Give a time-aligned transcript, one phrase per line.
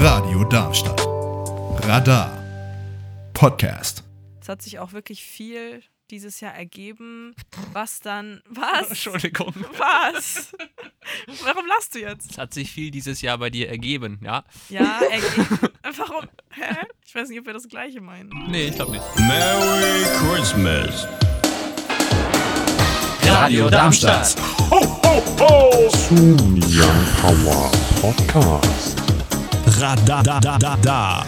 [0.00, 1.00] Radio Darmstadt.
[1.86, 2.36] Radar.
[3.32, 4.02] Podcast.
[4.40, 7.36] Es hat sich auch wirklich viel dieses Jahr ergeben,
[7.72, 8.42] was dann.
[8.48, 8.88] Was?
[8.88, 9.54] Entschuldigung.
[9.76, 10.52] Was?
[11.44, 12.32] Warum lachst du jetzt?
[12.32, 14.42] Es hat sich viel dieses Jahr bei dir ergeben, ja?
[14.68, 15.58] Ja, ergeben.
[15.96, 16.24] Warum?
[16.50, 16.74] Hä?
[17.06, 18.30] Ich weiß nicht, ob wir das Gleiche meinen.
[18.48, 19.04] Nee, ich glaube nicht.
[19.18, 21.06] Merry Christmas.
[23.22, 24.34] Radio Darmstadt.
[25.18, 29.02] Zum Young Power Podcast.
[29.66, 31.26] Radadadada.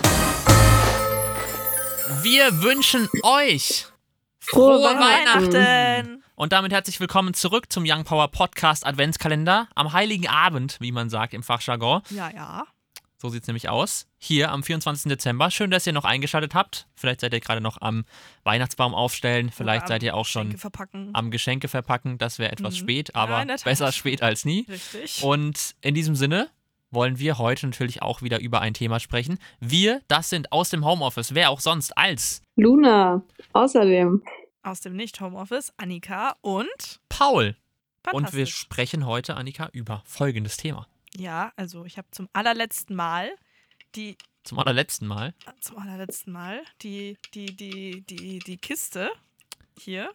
[2.23, 3.87] Wir wünschen euch
[4.39, 6.23] Frohe Weihnachten!
[6.37, 11.11] und damit herzlich willkommen zurück zum Young Power Podcast Adventskalender am Heiligen Abend, wie man
[11.11, 12.03] sagt im Fachjargon.
[12.11, 12.67] Ja, ja.
[13.21, 14.07] So sieht es nämlich aus.
[14.17, 15.11] Hier am 24.
[15.11, 15.51] Dezember.
[15.51, 16.87] Schön, dass ihr noch eingeschaltet habt.
[16.97, 18.05] Vielleicht seid ihr gerade noch am
[18.45, 19.51] Weihnachtsbaum aufstellen.
[19.51, 21.11] Vielleicht seid ihr auch Geschenke schon verpacken.
[21.13, 22.17] am Geschenke verpacken.
[22.17, 22.79] Das wäre etwas Mhm.
[22.79, 23.65] spät, Ja, aber Tat.
[23.65, 24.65] besser spät als nie.
[24.69, 25.23] Richtig.
[25.23, 26.49] Und in diesem Sinne
[26.91, 29.39] wollen wir heute natürlich auch wieder über ein Thema sprechen.
[29.61, 31.35] Wir, das sind aus dem Homeoffice.
[31.35, 34.23] Wer auch sonst als Luna, außerdem.
[34.63, 37.01] Aus dem Nicht-Homeoffice, Annika und.
[37.11, 37.55] Paul.
[38.13, 40.87] Und wir sprechen heute, Annika, über folgendes Thema.
[41.17, 43.31] Ja, also ich habe zum allerletzten Mal
[43.95, 44.17] die.
[44.45, 45.35] Zum allerletzten Mal.
[45.61, 49.11] Zum allerletzten Mal die, die, die, die, die Kiste
[49.79, 50.11] hier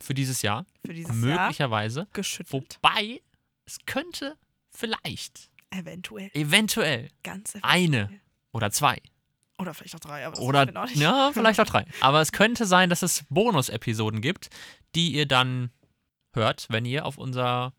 [0.00, 0.64] Für dieses Jahr.
[0.86, 2.06] für dieses Jahr möglicherweise.
[2.12, 2.78] geschüttelt.
[2.82, 3.20] Wobei,
[3.66, 4.36] es könnte
[4.70, 6.30] vielleicht, Eventuell.
[6.32, 7.70] eventuell Ganz eventuell.
[7.72, 8.20] eine
[8.52, 8.98] oder zwei
[9.58, 10.96] Oder vielleicht auch drei, aber das oder noch nicht.
[10.96, 11.84] ja, vielleicht auch drei.
[12.00, 14.48] Aber es könnte sein, dass es Bonus-Episoden gibt,
[14.94, 15.70] die ihr dann
[16.32, 17.74] hört, wenn ihr auf unser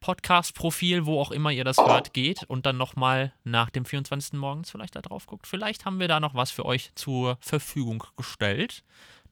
[0.00, 4.34] Podcast-Profil, wo auch immer ihr das hört, geht und dann nochmal nach dem 24.
[4.34, 5.46] morgens vielleicht da drauf guckt.
[5.46, 8.82] Vielleicht haben wir da noch was für euch zur Verfügung gestellt.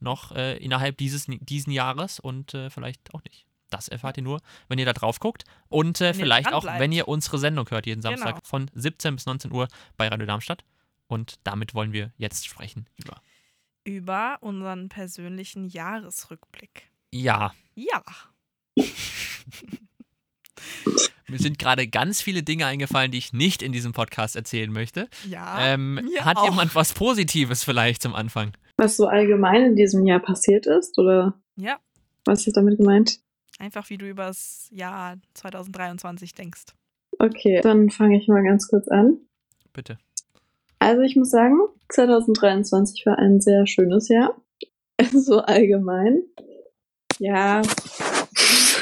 [0.00, 3.46] Noch äh, innerhalb dieses diesen Jahres und äh, vielleicht auch nicht.
[3.70, 5.44] Das erfahrt ihr nur, wenn ihr da drauf guckt.
[5.68, 8.40] Und äh, vielleicht auch, wenn ihr unsere Sendung hört, jeden Samstag Genau.
[8.44, 10.64] von 17 bis 19 Uhr bei Radio Darmstadt.
[11.06, 13.20] Und damit wollen wir jetzt sprechen über.
[13.84, 16.90] Über unseren persönlichen Jahresrückblick.
[17.12, 18.02] Ja, Ja.
[21.28, 25.08] mir sind gerade ganz viele Dinge eingefallen, die ich nicht in diesem Podcast erzählen möchte.
[25.28, 25.58] Ja.
[25.74, 26.44] ähm, mir hat auch.
[26.48, 28.52] jemand was Positives vielleicht zum Anfang?
[28.76, 30.98] Was so allgemein in diesem Jahr passiert ist?
[30.98, 31.78] Oder Ja.
[32.24, 33.20] was ist damit gemeint?
[33.58, 36.62] Einfach wie du über das Jahr 2023 denkst.
[37.18, 39.16] Okay, dann fange ich mal ganz kurz an.
[39.72, 39.98] Bitte.
[40.78, 41.56] Also ich muss sagen,
[41.88, 44.36] 2023 war ein sehr schönes Jahr.
[45.12, 46.22] So allgemein.
[47.20, 47.62] Ja.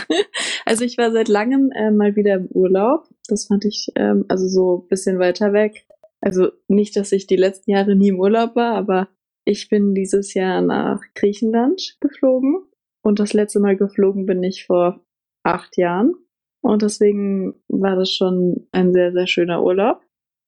[0.64, 3.08] Also ich war seit langem äh, mal wieder im Urlaub.
[3.28, 5.86] Das fand ich ähm, also so ein bisschen weiter weg.
[6.20, 9.08] Also nicht, dass ich die letzten Jahre nie im Urlaub war, aber
[9.44, 12.64] ich bin dieses Jahr nach Griechenland geflogen.
[13.02, 15.04] Und das letzte Mal geflogen bin ich vor
[15.44, 16.14] acht Jahren.
[16.62, 20.00] Und deswegen war das schon ein sehr, sehr schöner Urlaub.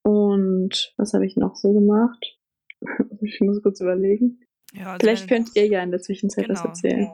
[0.05, 2.37] Und was habe ich noch so gemacht?
[3.21, 4.41] Ich muss kurz überlegen.
[4.73, 6.69] Ja, also Vielleicht könnt ihr ja in der Zwischenzeit was Genau.
[6.71, 7.09] erzählen.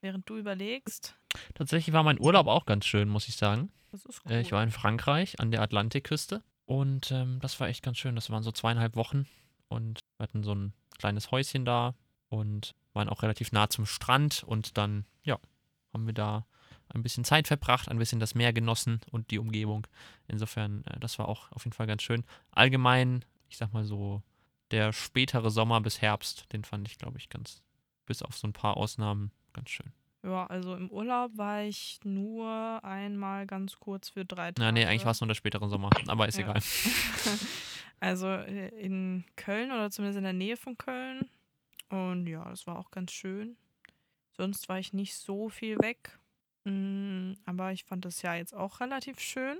[0.00, 1.16] Während du überlegst,
[1.54, 3.70] Tatsächlich war mein Urlaub auch ganz schön, muss ich sagen.
[3.92, 4.32] das ist gut.
[4.32, 8.14] Äh, ich war in Frankreich an der Atlantikküste und ähm, das war echt ganz schön.
[8.14, 9.26] Das waren so zweieinhalb Wochen
[9.68, 11.94] und wir hatten so ein kleines Häuschen da
[12.28, 15.38] und waren auch relativ nah zum Strand und dann, ja,
[15.92, 16.46] haben wir da
[16.88, 19.86] ein bisschen Zeit verbracht, ein bisschen das Meer genossen und die Umgebung.
[20.28, 22.24] Insofern, äh, das war auch auf jeden Fall ganz schön.
[22.52, 24.22] Allgemein, ich sag mal so,
[24.70, 27.62] der spätere Sommer bis Herbst, den fand ich, glaube ich, ganz,
[28.04, 29.92] bis auf so ein paar Ausnahmen, ganz schön.
[30.22, 34.60] Ja, also im Urlaub war ich nur einmal ganz kurz für drei Tage.
[34.60, 36.44] Na, nee, eigentlich war es nur der spätere Sommer, aber ist Ja.
[36.50, 36.60] egal.
[37.98, 41.30] Also äh, in Köln oder zumindest in der Nähe von Köln.
[41.88, 43.56] Und ja, das war auch ganz schön.
[44.36, 46.18] Sonst war ich nicht so viel weg.
[46.64, 49.58] Mm, aber ich fand das Jahr jetzt auch relativ schön.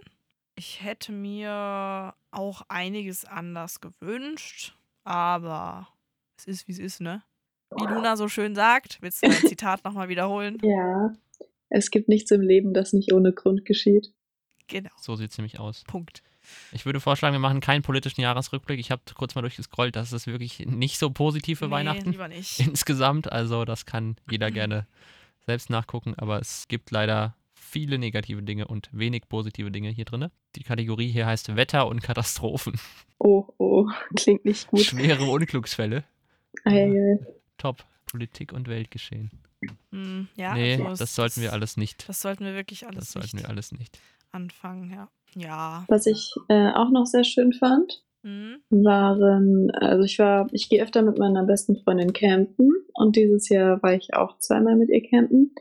[0.54, 5.88] Ich hätte mir auch einiges anders gewünscht, aber
[6.36, 7.22] es ist, wie es ist, ne?
[7.71, 10.59] Wie Luna so schön sagt, willst du dein Zitat nochmal wiederholen?
[10.62, 11.12] Ja.
[11.69, 14.12] Es gibt nichts im Leben, das nicht ohne Grund geschieht.
[14.69, 15.84] Genau, So sieht es nämlich aus.
[15.87, 16.22] Punkt.
[16.72, 18.78] Ich würde vorschlagen, wir machen keinen politischen Jahresrückblick.
[18.78, 22.28] Ich habe kurz mal durchgescrollt, das ist wirklich nicht so positiv für Nee, Weihnachten lieber
[22.28, 22.60] nicht.
[22.66, 23.30] insgesamt.
[23.30, 24.86] Also das kann jeder gerne
[25.47, 30.28] selbst nachgucken, aber es gibt leider viele negative Dinge und wenig positive Dinge hier drin.
[30.54, 32.78] Die Kategorie hier heißt Wetter und Katastrophen.
[33.19, 33.86] Oh, oh,
[34.16, 34.83] klingt nicht gut.
[34.83, 36.04] Schwere Unglücksfälle.
[36.65, 37.19] Eieiei.
[37.58, 37.84] Top.
[38.06, 39.30] Politik und Weltgeschehen.
[39.91, 42.08] Mm, ja, nee, also das sollten wir alles nicht.
[42.08, 43.98] Das sollten wir wirklich alles Das sollten nicht wir alles nicht.
[44.30, 45.08] anfangen, ja.
[45.34, 45.84] Ja.
[45.88, 48.60] Was ich äh, auch noch sehr schön fand, Mhm.
[48.70, 53.80] waren, also ich war, ich gehe öfter mit meiner besten Freundin campen und dieses Jahr
[53.84, 55.54] war ich auch zweimal mit ihr campen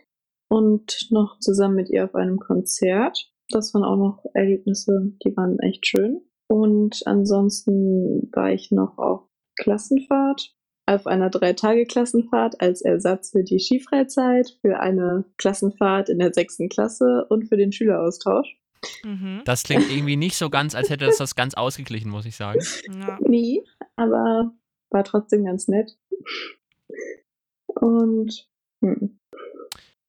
[0.49, 3.31] und noch zusammen mit ihr auf einem Konzert.
[3.49, 6.21] das waren auch noch Erlebnisse, die waren echt schön.
[6.47, 9.27] Und ansonsten war ich noch auf
[9.59, 10.54] Klassenfahrt,
[10.85, 17.25] auf einer Drei-Tage-Klassenfahrt als Ersatz für die Skifreizeit, für eine Klassenfahrt in der sechsten Klasse
[17.29, 18.57] und für den Schüleraustausch.
[19.03, 19.41] Mhm.
[19.45, 22.59] Das klingt irgendwie nicht so ganz, als hätte das das ganz ausgeglichen, muss ich sagen.
[22.87, 23.17] Ja.
[23.21, 23.63] Nie,
[23.95, 24.51] aber
[24.91, 25.97] war trotzdem ganz nett.
[27.67, 28.47] Und
[28.81, 29.19] hm,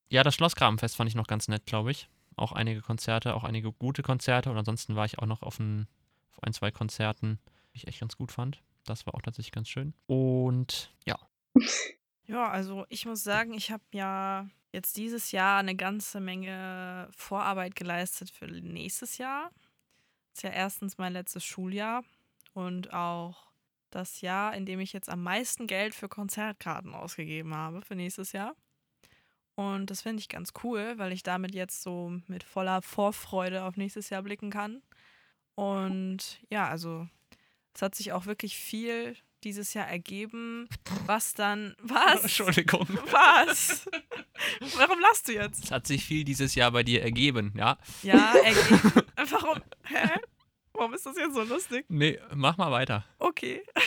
[0.09, 2.09] Ja, das Schlossgrabenfest fand ich noch ganz nett, glaube ich.
[2.37, 4.51] Auch einige Konzerte, auch einige gute Konzerte.
[4.51, 5.87] Und ansonsten war ich auch noch auf ein,
[6.33, 7.39] auf ein zwei Konzerten,
[7.73, 8.63] die ich echt ganz gut fand.
[8.87, 9.95] Das war auch tatsächlich ganz schön.
[10.07, 11.19] Und ja,
[12.27, 17.77] Ja, also ich muss sagen, ich habe ja jetzt dieses Jahr eine ganze Menge Vorarbeit
[17.77, 19.53] geleistet für nächstes Jahr.
[20.35, 22.03] ist ja erstens mein letztes Schuljahr
[22.53, 23.53] und auch
[23.91, 28.33] das Jahr, in dem ich jetzt am meisten Geld für Konzertkarten ausgegeben habe für nächstes
[28.33, 28.57] Jahr.
[29.55, 33.77] Und das finde ich ganz cool, weil ich damit jetzt so mit voller Vorfreude auf
[33.77, 34.83] nächstes Jahr blicken kann.
[35.55, 37.09] Und ja, also
[37.77, 39.15] es hat sich auch wirklich viel
[39.45, 40.67] dieses Jahr ergeben,
[41.07, 41.77] was dann.
[41.83, 42.23] Was?
[42.23, 42.89] Entschuldigung.
[43.11, 43.87] Was?
[44.77, 45.65] Warum lachst du jetzt?
[45.65, 47.79] Es hat sich viel dieses Jahr bei dir ergeben, ja?
[48.03, 48.93] Ja, ergeben.
[49.31, 49.61] Warum?
[49.85, 50.09] Hä?
[50.73, 51.85] Warum ist das jetzt so lustig?
[51.89, 53.05] Nee, mach mal weiter.
[53.19, 53.63] Okay.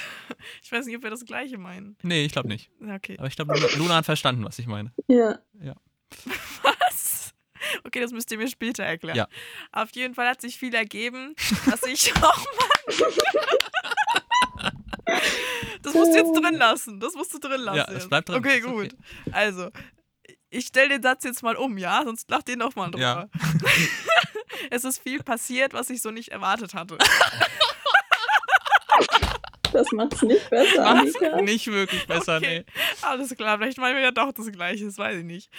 [0.64, 1.98] Ich weiß nicht, ob wir das gleiche meinen.
[2.02, 2.70] Nee, ich glaube nicht.
[2.80, 3.18] Ja, Okay.
[3.18, 4.94] Aber ich glaube, Luna, Luna hat verstanden, was ich meine.
[5.08, 5.40] ja,
[6.64, 7.34] Was?
[7.84, 9.18] Okay, das müsst ihr mir später erklären.
[9.18, 9.28] Ja.
[9.74, 12.14] Auf jeden Fall hat sich viel ergeben, dass ich.
[12.16, 13.00] Oh Mann!
[16.00, 17.00] Das musst du jetzt drin lassen.
[17.00, 17.78] Das musst du drin lassen.
[17.78, 18.10] Ja, es jetzt.
[18.10, 18.38] bleibt drin.
[18.38, 18.88] Okay, Ist okay.
[18.90, 18.96] gut.
[19.34, 19.70] Also,
[20.50, 22.02] ich stelle den Satz jetzt mal um, ja?
[22.04, 23.02] Sonst lacht ihr nochmal drüber.
[23.04, 23.28] Ja.
[24.72, 26.98] es ist viel passiert, was ich so nicht erwartet hatte.
[29.72, 31.42] das macht's nicht besser, Macht's Annika.
[31.42, 32.66] nicht wirklich besser, Okay.
[32.66, 32.74] nee.
[33.02, 35.50] Alles klar, vielleicht meinen wir ja doch das Gleiche, das weiß ich nicht.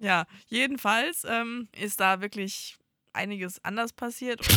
[0.00, 2.76] Ja, jedenfalls ähm, ist da wirklich
[3.12, 4.40] einiges anders passiert.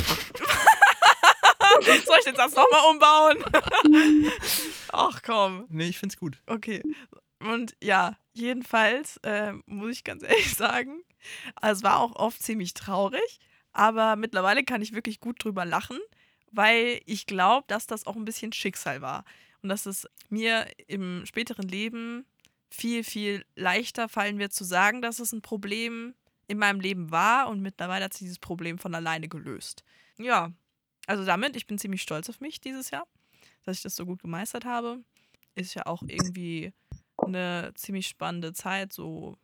[2.06, 4.32] Soll ich den Satz nochmal umbauen?
[4.92, 6.42] Ach komm, Nee, ich find's gut.
[6.48, 6.82] okay.
[7.40, 11.04] Und ja, jedenfalls äh, muss ich ganz ehrlich sagen,
[11.56, 13.40] also es war auch oft ziemlich traurig,
[13.74, 16.00] aber mittlerweile kann ich wirklich gut drüber lachen,
[16.52, 19.24] weil ich glaube, dass das auch ein bisschen Schicksal war.
[19.62, 22.26] Und dass es mir im späteren Leben
[22.72, 26.16] viel, viel leichter fallen wird zu sagen, dass es ein Problem
[26.48, 29.84] in meinem Leben war und mittlerweile hat sich dieses Problem von alleine gelöst.
[30.18, 30.52] Ja,
[31.08, 33.08] also damit, ich bin ziemlich stolz auf mich dieses Jahr,
[33.64, 35.00] dass ich das so gut gemeistert habe.
[35.56, 36.74] Ist ja auch irgendwie
[37.18, 39.38] eine ziemlich spannende Zeit, so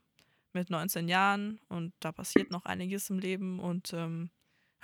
[0.54, 4.30] mit 19 Jahren und da passiert noch einiges im Leben und ähm,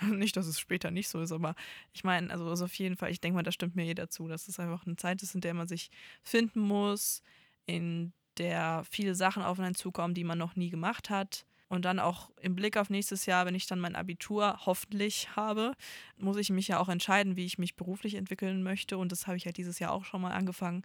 [0.02, 1.54] nicht, dass es später nicht so ist, aber
[1.92, 4.28] ich meine, also, also auf jeden Fall, ich denke mal, da stimmt mir jeder zu,
[4.28, 5.90] dass es einfach eine Zeit ist, in der man sich
[6.22, 7.22] finden muss,
[7.66, 11.44] in der viele Sachen auf einen zukommen, die man noch nie gemacht hat.
[11.70, 15.72] Und dann auch im Blick auf nächstes Jahr, wenn ich dann mein Abitur hoffentlich habe,
[16.16, 18.98] muss ich mich ja auch entscheiden, wie ich mich beruflich entwickeln möchte.
[18.98, 20.82] Und das habe ich ja dieses Jahr auch schon mal angefangen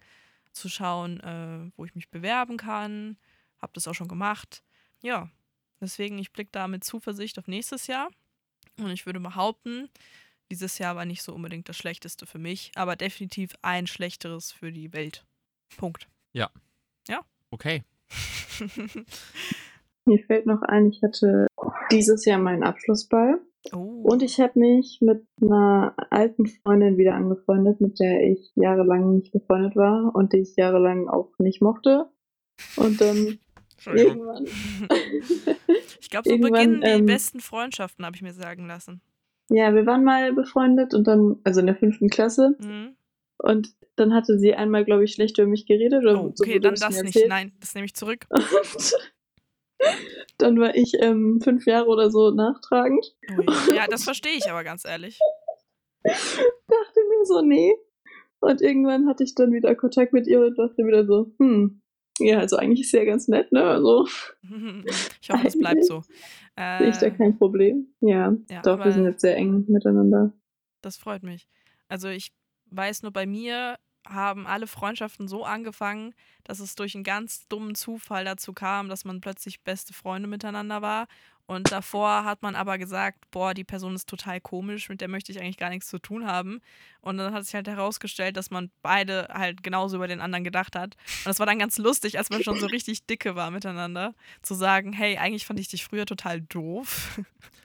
[0.52, 3.18] zu schauen, äh, wo ich mich bewerben kann.
[3.58, 4.62] Habe das auch schon gemacht.
[5.02, 5.28] Ja,
[5.80, 8.08] deswegen, ich blicke da mit Zuversicht auf nächstes Jahr.
[8.78, 9.90] Und ich würde behaupten,
[10.52, 14.70] dieses Jahr war nicht so unbedingt das Schlechteste für mich, aber definitiv ein schlechteres für
[14.70, 15.24] die Welt.
[15.76, 16.06] Punkt.
[17.50, 17.82] Okay.
[20.06, 21.46] Mir fällt noch ein, ich hatte
[21.90, 23.40] dieses Jahr meinen Abschlussball
[23.72, 23.78] Oh.
[24.04, 29.32] und ich habe mich mit einer alten Freundin wieder angefreundet, mit der ich jahrelang nicht
[29.32, 32.08] befreundet war und die ich jahrelang auch nicht mochte.
[32.76, 33.38] Und dann
[33.84, 34.46] irgendwann.
[36.00, 39.00] Ich glaube, so beginnen die ähm, besten Freundschaften, habe ich mir sagen lassen.
[39.50, 42.54] ja, wir waren mal befreundet und dann, also in der fünften Klasse.
[42.60, 42.94] Mhm.
[43.38, 46.04] Und dann hatte sie einmal, glaube ich, schlecht über mich geredet.
[46.04, 47.06] Oder Oh, so okay, wurde dann das nicht.
[47.16, 47.28] erzählt.
[47.28, 48.24] Nein, das nehme ich zurück.
[48.30, 48.44] Und
[50.38, 53.14] dann war ich ähm, fünf Jahre oder so nachtragend.
[53.74, 55.18] Ja, das verstehe ich aber ganz ehrlich.
[56.04, 57.74] Dachte mir so, nee.
[58.40, 61.80] Und irgendwann hatte ich dann wieder Kontakt mit ihr und dachte wieder so, hm,
[62.18, 63.64] ja, also eigentlich ist sie ja ganz nett, ne?
[63.64, 64.06] Also
[65.20, 66.02] Ich hoffe, es bleibt so.
[66.56, 67.88] sehe ich da Äh, kein Problem.
[68.00, 70.32] Ja, ja, doch, wir sind jetzt sehr eng miteinander.
[70.82, 71.48] Das freut mich.
[71.88, 72.32] Also ich
[72.70, 73.76] weiß nur, bei mir
[74.08, 79.04] haben alle Freundschaften so angefangen, dass es durch einen ganz dummen Zufall dazu kam, dass
[79.04, 81.08] man plötzlich beste Freunde miteinander war.
[81.48, 85.30] Und davor hat man aber gesagt, boah, die Person ist total komisch, mit der möchte
[85.30, 86.60] ich eigentlich gar nichts zu tun haben.
[87.02, 90.74] Und dann hat sich halt herausgestellt, dass man beide halt genauso über den anderen gedacht
[90.74, 90.96] hat.
[90.96, 94.54] Und das war dann ganz lustig, als man schon so richtig dicke war miteinander, zu
[94.54, 97.20] sagen, hey, eigentlich fand ich dich früher total doof.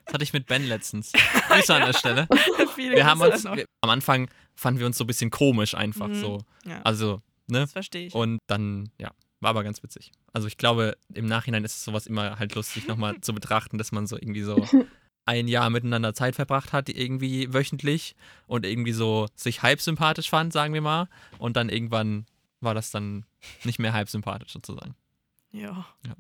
[0.06, 1.12] Das hatte ich mit Ben letztens.
[1.48, 2.28] Grüße an der Stelle.
[2.76, 4.30] Wir haben uns, wir, am Anfang
[4.62, 6.14] fanden wir uns so ein bisschen komisch einfach Mhm.
[6.16, 6.38] so.
[6.66, 7.62] Ja, Also, ne?
[7.62, 8.14] das verstehe ich.
[8.14, 10.12] Und dann, ja, war aber ganz witzig.
[10.34, 14.06] Also ich glaube, im Nachhinein ist sowas immer halt lustig, nochmal zu betrachten, dass man
[14.06, 14.56] so irgendwie so
[15.26, 18.16] ein Jahr miteinander Zeit verbracht hat, irgendwie wöchentlich
[18.46, 21.08] und irgendwie so sich halb sympathisch fand, sagen wir mal.
[21.40, 22.26] Und dann irgendwann
[22.60, 23.26] war das dann
[23.64, 24.94] nicht mehr halb sympathisch sozusagen.
[25.52, 25.88] Ja.
[26.06, 26.16] Ja.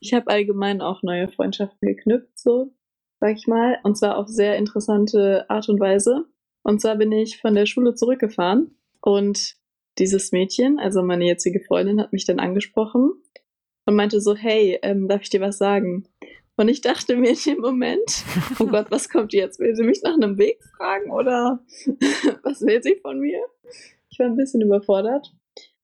[0.00, 2.74] Ich habe allgemein auch neue Freundschaften geknüpft, so,
[3.20, 3.78] sag ich mal.
[3.82, 6.26] Und zwar auf sehr interessante Art und Weise.
[6.66, 9.54] Und zwar bin ich von der Schule zurückgefahren und
[9.98, 13.12] dieses Mädchen, also meine jetzige Freundin, hat mich dann angesprochen
[13.84, 16.08] und meinte so, hey, ähm, darf ich dir was sagen?
[16.56, 18.24] Und ich dachte mir in dem Moment,
[18.58, 19.60] oh Gott, was kommt jetzt?
[19.60, 21.64] Will sie mich nach einem Weg fragen oder
[22.42, 23.38] was will sie von mir?
[24.10, 25.32] Ich war ein bisschen überfordert.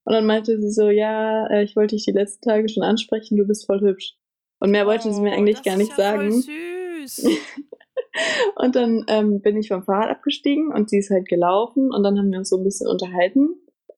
[0.03, 3.37] Und dann meinte sie so, ja, äh, ich wollte dich die letzten Tage schon ansprechen,
[3.37, 4.17] du bist voll hübsch.
[4.59, 6.33] Und mehr wollte sie mir Oh, eigentlich gar nicht ja sagen.
[6.33, 7.29] Voll süß.
[8.57, 12.19] Und dann ähm, bin ich vom Fahrrad abgestiegen und sie ist halt gelaufen und dann
[12.19, 13.49] haben wir uns so ein bisschen unterhalten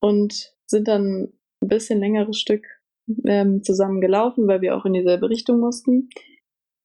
[0.01, 2.65] und sind dann ein bisschen längeres Stück
[3.27, 6.09] ähm, zusammen gelaufen, weil wir auch in dieselbe Richtung mussten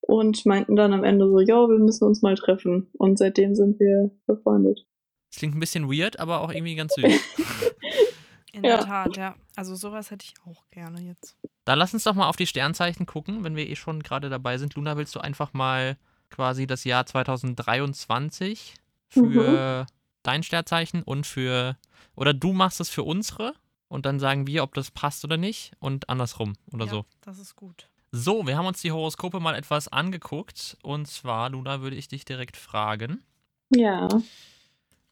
[0.02, 3.80] und meinten dann am Ende so, ja, wir müssen uns mal treffen und seitdem sind
[3.80, 4.86] wir befreundet.
[5.32, 7.06] Das klingt ein bisschen weird, aber auch irgendwie ganz süß.
[8.54, 8.78] In Ja.
[8.78, 9.36] der Tat, ja.
[9.56, 11.38] Also sowas hätte ich auch gerne jetzt.
[11.66, 14.58] Dann lass uns doch mal auf die Sternzeichen gucken, wenn wir eh schon gerade dabei
[14.58, 14.74] sind.
[14.74, 15.98] Luna, willst du einfach mal
[16.30, 18.76] quasi das Jahr 2023
[19.10, 19.86] für
[20.24, 21.78] dein Sternzeichen und für,
[22.16, 23.54] oder du machst es für unsere
[23.88, 27.06] und dann sagen wir, ob das passt oder nicht und andersrum oder ja, so.
[27.22, 27.90] Das ist gut.
[28.12, 32.26] So, wir haben uns die Horoskope mal etwas angeguckt und zwar, Luna, würde ich dich
[32.26, 33.24] direkt fragen.
[33.72, 34.08] Ja,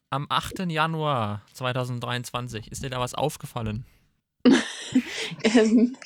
[0.09, 0.59] Am 8.
[0.69, 3.85] Januar 2023, ist dir da was aufgefallen?
[5.43, 5.97] ähm,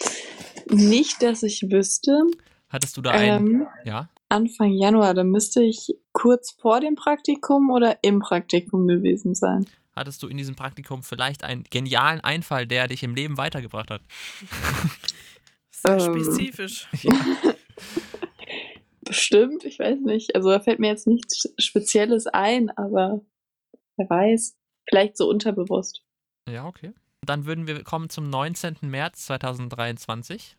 [0.68, 2.24] nicht, dass ich wüsste.
[2.70, 4.10] Hattest du da Ähm, ja?
[4.32, 9.66] Anfang Januar, da müsste ich kurz vor dem Praktikum oder im Praktikum gewesen sein.
[9.94, 14.02] Hattest du in diesem Praktikum vielleicht einen genialen Einfall, der dich im Leben weitergebracht hat?
[15.72, 16.24] Sehr Ähm.
[16.24, 16.88] spezifisch.
[19.02, 20.34] Bestimmt, ich weiß nicht.
[20.36, 23.20] Also da fällt mir jetzt nichts Spezielles ein, aber
[23.98, 24.56] wer weiß.
[24.88, 26.04] Vielleicht so unterbewusst.
[26.50, 26.94] Ja, okay.
[27.26, 28.78] Dann würden wir kommen zum 19.
[28.84, 30.56] März 2023.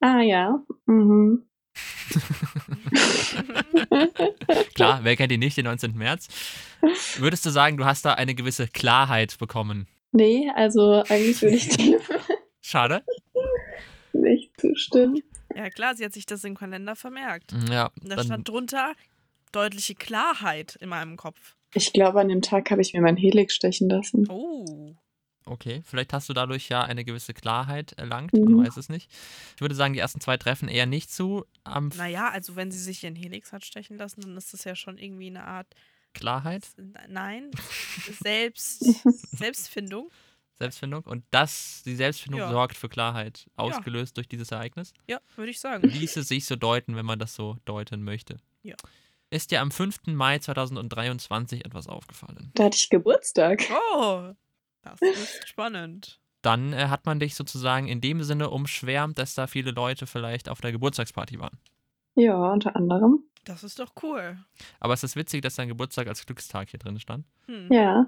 [0.00, 0.62] Ah ja.
[0.86, 1.48] Mhm.
[4.74, 5.96] Klar, wer kennt ihn nicht, den 19.
[5.96, 6.28] März?
[7.18, 9.86] Würdest du sagen, du hast da eine gewisse Klarheit bekommen?
[10.12, 11.98] nee, also eigentlich würde ich dem
[12.60, 13.02] Schade.
[14.12, 15.22] nicht zustimmen.
[15.54, 17.54] ja klar, sie hat sich das im Kalender vermerkt.
[17.70, 18.92] Ja, Da dann, stand drunter
[19.52, 21.54] deutliche Klarheit in meinem Kopf.
[21.74, 24.26] Ich glaube, an dem Tag habe ich mir mein Helix stechen lassen.
[24.28, 24.94] Oh.
[25.46, 28.56] Okay, vielleicht hast du dadurch ja eine gewisse Klarheit erlangt, Mhm.
[28.56, 29.10] man weiß es nicht.
[29.54, 31.44] Ich würde sagen, die ersten zwei treffen eher nicht zu.
[31.64, 34.74] Am Naja, also wenn sie sich ihren Helix hat stechen lassen, dann ist das ja
[34.74, 35.66] schon irgendwie eine Art,
[36.14, 36.68] Klarheit,
[37.08, 37.50] nein,
[38.22, 38.80] Selbst,
[39.32, 40.10] Selbstfindung.
[40.58, 42.50] Selbstfindung und das, die Selbstfindung Ja.
[42.50, 44.92] sorgt für Klarheit, ausgelöst durch dieses Ereignis.
[45.08, 45.88] Ja, würde ich sagen.
[45.88, 48.36] ließe sich so deuten, wenn man das so deuten möchte.
[48.62, 48.76] Ja.
[49.30, 50.14] Ist dir am 5.
[50.14, 52.50] Mai 2023 etwas aufgefallen?
[52.54, 53.62] Da hatte ich Geburtstag.
[53.94, 54.34] Oh,
[54.82, 56.20] das ist spannend.
[56.42, 60.48] Dann äh, hat man dich sozusagen in dem Sinne umschwärmt, dass da viele Leute vielleicht
[60.48, 61.58] auf der Geburtstagsparty waren.
[62.14, 63.20] Ja, unter anderem.
[63.44, 64.38] Das ist doch cool.
[64.80, 67.26] Aber es ist witzig, dass dein Geburtstag als Glückstag hier drin stand.
[67.46, 67.72] Hm.
[67.72, 68.06] Ja.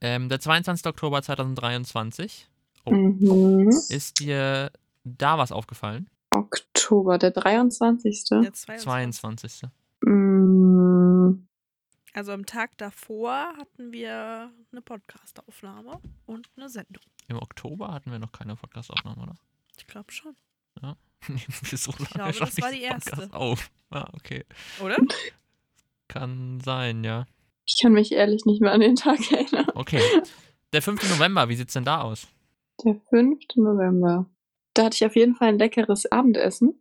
[0.00, 0.86] Ähm, der 22.
[0.86, 2.48] Oktober 2023.
[2.84, 3.68] Oh, Mhm.
[3.88, 4.70] Ist dir
[5.04, 6.08] da was aufgefallen?
[6.30, 8.24] Oktober, der 23.
[8.30, 8.82] Der 22.
[8.82, 9.62] 22.
[12.14, 17.02] Also am Tag davor hatten wir eine Podcast-Aufnahme und eine Sendung.
[17.26, 19.34] Im Oktober hatten wir noch keine Podcastaufnahme, oder?
[19.76, 20.36] Ich glaube schon.
[21.70, 23.32] Wieso ich glaube, das war die erste.
[23.32, 23.70] Auf.
[23.90, 24.44] Ah, okay.
[24.80, 24.96] Oder?
[26.06, 27.26] Kann sein, ja.
[27.64, 29.66] ich kann mich ehrlich nicht mehr an den Tag erinnern.
[29.74, 30.02] Okay.
[30.72, 31.10] Der 5.
[31.10, 32.28] November, wie sieht's denn da aus?
[32.84, 33.38] Der 5.
[33.56, 34.26] November.
[34.74, 36.80] Da hatte ich auf jeden Fall ein leckeres Abendessen.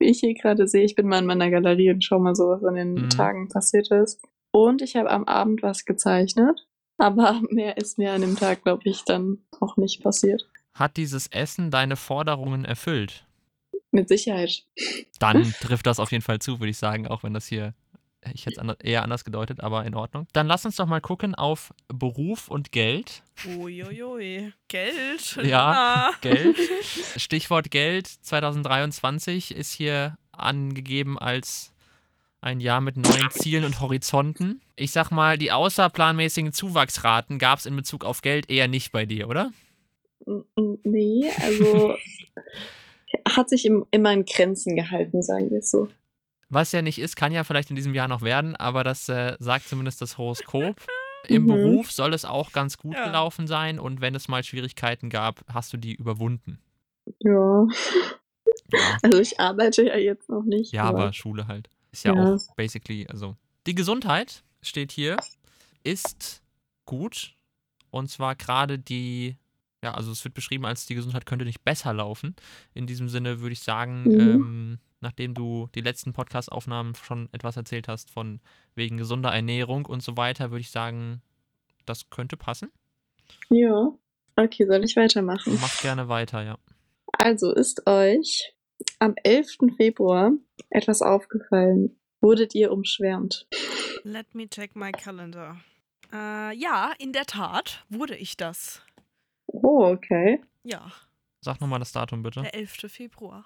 [0.00, 2.48] Wie ich hier gerade sehe, ich bin mal in meiner Galerie und schau mal so,
[2.48, 3.10] was an den Mhm.
[3.10, 4.20] Tagen passiert ist.
[4.50, 6.66] Und ich habe am Abend was gezeichnet.
[6.98, 10.48] Aber mehr ist mir an dem Tag, glaube ich, dann auch nicht passiert.
[10.74, 13.26] Hat dieses Essen deine Forderungen erfüllt?
[13.92, 14.64] Mit Sicherheit.
[15.18, 17.74] Dann trifft das auf jeden Fall zu, würde ich sagen, auch wenn das hier,
[18.34, 20.26] ich hätte es eher anders gedeutet, aber in Ordnung.
[20.32, 23.22] Dann lass uns doch mal gucken auf Beruf und Geld.
[23.46, 24.52] Uiuiui.
[24.68, 25.38] Geld?
[25.42, 26.10] Ja, Na.
[26.20, 26.56] Geld.
[27.16, 31.72] Stichwort Geld 2023 ist hier angegeben als
[32.42, 34.60] ein Jahr mit neuen Zielen und Horizonten.
[34.76, 39.06] Ich sag mal, die außerplanmäßigen Zuwachsraten gab es in Bezug auf Geld eher nicht bei
[39.06, 39.50] dir, oder?
[40.84, 41.94] Nee, also
[43.28, 45.88] hat sich im, immer in Grenzen gehalten, sagen wir es so.
[46.50, 49.36] Was ja nicht ist, kann ja vielleicht in diesem Jahr noch werden, aber das äh,
[49.38, 50.76] sagt zumindest das Horoskop.
[51.28, 51.46] Im Mhm.
[51.48, 53.04] Beruf soll es auch ganz gut Ja.
[53.04, 56.58] gelaufen sein und wenn es mal Schwierigkeiten gab, hast du die überwunden.
[57.20, 57.66] Ja.
[58.72, 60.72] Ja, Also ich arbeite ja jetzt noch nicht.
[60.72, 61.68] ja aber Schule halt.
[61.92, 62.34] Ist ja, Ja.
[62.34, 63.36] auch basically, also.
[63.66, 65.16] Die Gesundheit steht hier,
[65.84, 66.42] ist
[66.86, 67.34] gut.
[67.90, 69.36] Und zwar gerade die,
[69.84, 72.34] ja, also es wird beschrieben als die Gesundheit könnte nicht besser laufen.
[72.74, 74.20] In diesem Sinne würde ich sagen, Mhm.
[74.20, 78.40] ähm, nachdem du die letzten Podcast-Aufnahmen schon etwas erzählt hast von
[78.74, 81.22] wegen gesunder Ernährung und so weiter, würde ich sagen,
[81.86, 82.70] das könnte passen.
[83.48, 83.92] Ja.
[84.36, 85.58] Okay, soll ich weitermachen?
[85.60, 86.58] Mach gerne weiter, ja.
[87.18, 88.54] Also ist euch
[88.98, 89.56] am 11.
[89.76, 90.32] Februar
[90.70, 91.98] etwas aufgefallen?
[92.20, 93.46] Wurdet ihr umschwärmt?
[94.02, 95.60] Let me check my calendar.
[96.12, 98.82] Äh, ja, in der Tat wurde ich das.
[99.46, 100.42] Oh, okay.
[100.62, 100.92] Ja,
[101.42, 102.42] Sag nochmal das Datum bitte.
[102.42, 102.90] der 11.
[102.92, 103.44] Februar.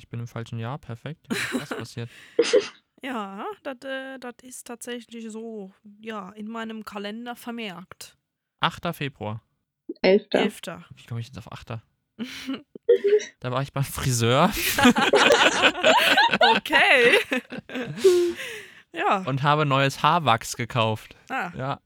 [0.00, 1.26] Ich bin im falschen Jahr, perfekt.
[1.52, 2.08] Was passiert?
[3.02, 8.18] Ja, das äh, ist tatsächlich so, ja, in meinem Kalender vermerkt.
[8.60, 8.94] 8.
[8.94, 9.42] Februar.
[10.02, 10.26] 11.
[10.32, 10.60] 11.
[10.96, 11.78] Wie komme ich jetzt auf 8.?
[13.40, 14.50] Da war ich beim Friseur
[16.56, 17.18] okay.
[18.92, 21.14] Ja, und habe neues Haarwachs gekauft.
[21.28, 21.80] ah, Ja.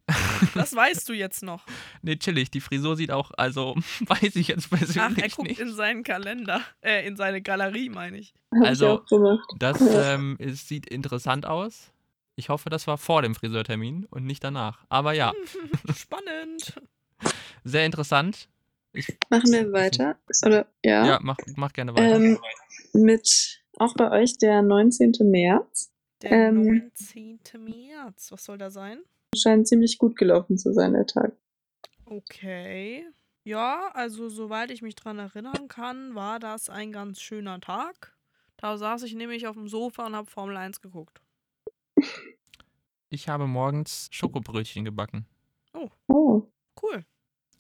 [0.55, 1.65] das weißt du jetzt noch.
[2.03, 2.51] Nee, chillig.
[2.51, 3.75] Die Frisur sieht auch, also
[4.07, 5.61] weiß ich jetzt persönlich Ach, er guckt nicht.
[5.61, 8.35] in seinen Kalender, äh, in seine Galerie, meine ich.
[8.55, 9.59] Hab Also- ich.
[9.59, 11.91] Das ähm, es sieht interessant aus.
[12.37, 14.85] Ich hoffe, das war vor dem Friseurtermin und nicht danach.
[14.89, 15.33] Aber ja,
[15.97, 16.75] Spannend.
[17.65, 18.49] sehr interessant.
[18.93, 20.17] Ich, Machen wir weiter?
[20.45, 21.07] Oder ja?
[21.07, 22.17] ja, mach, mach gerne weiter.
[22.17, 22.39] Ähm,
[22.93, 25.13] mit auch bei euch der 19.
[25.23, 25.91] März.
[26.25, 26.63] Der Ähm.
[26.97, 27.41] 19.
[27.59, 28.99] März, was soll da sein?
[29.37, 31.37] Scheint ziemlich gut gelaufen zu sein, der Tag.
[32.07, 33.07] Okay.
[33.45, 38.17] Ja, also soweit ich mich dran erinnern kann, war das ein ganz schöner Tag.
[38.57, 41.21] Da saß ich nämlich auf dem Sofa und habe Formel 1 geguckt.
[43.11, 45.27] Ich habe morgens Schokobrötchen gebacken.
[46.09, 46.49] Oh.
[46.83, 47.05] Cool.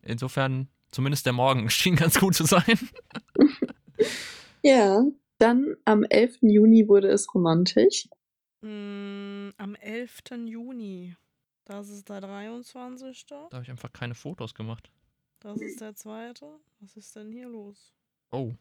[0.02, 2.78] Insofern, zumindest der Morgen schien ganz gut zu sein.
[4.66, 5.04] Ja,
[5.38, 6.38] dann am 11.
[6.40, 8.08] Juni wurde es romantisch.
[8.64, 10.22] Mm, am 11.
[10.46, 11.14] Juni.
[11.66, 13.26] Das ist der 23.
[13.26, 14.90] Da habe ich einfach keine Fotos gemacht.
[15.40, 16.32] Das ist der 2.
[16.80, 17.92] Was ist denn hier los?
[18.32, 18.52] Oh.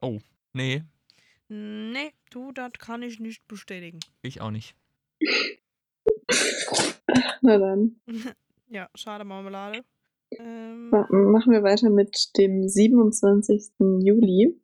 [0.00, 0.18] Oh.
[0.54, 0.82] Nee,
[1.48, 3.98] Nee, du, das kann ich nicht bestätigen.
[4.22, 4.76] ich auch nicht.
[7.42, 8.00] Na dann.
[8.68, 9.84] ja, schade Marmelade.
[10.38, 13.72] Ähm, Ma- Machen wir weiter mit dem 27.
[13.78, 14.60] Juli.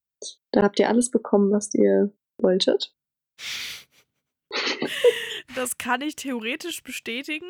[0.52, 2.94] Da habt ihr alles bekommen, was ihr wolltet.
[5.54, 7.46] Das kann ich theoretisch bestätigen.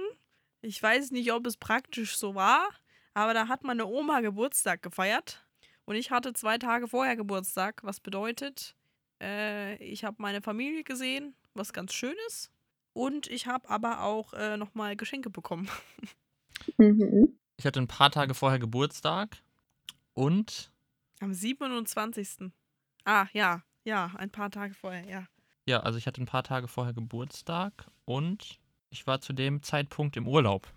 [0.60, 2.68] Ich weiß nicht, ob es praktisch so war,
[3.14, 5.46] aber da hat meine Oma Geburtstag gefeiert
[5.86, 8.76] und ich hatte zwei Tage vorher Geburtstag, was bedeutet,
[9.20, 12.50] äh, ich habe meine Familie gesehen, was ganz schön ist.
[12.92, 15.68] Und ich habe aber auch äh, nochmal Geschenke bekommen.
[16.78, 17.38] Mhm.
[17.58, 19.36] Ich hatte ein paar Tage vorher Geburtstag
[20.14, 20.72] und
[21.20, 22.50] Am 27.
[23.04, 25.26] Ah, ja, ja, ein paar Tage vorher, ja.
[25.66, 27.72] Ja, also ich hatte ein paar Tage vorher Geburtstag
[28.04, 28.58] und
[28.90, 30.68] ich war zu dem Zeitpunkt im Urlaub.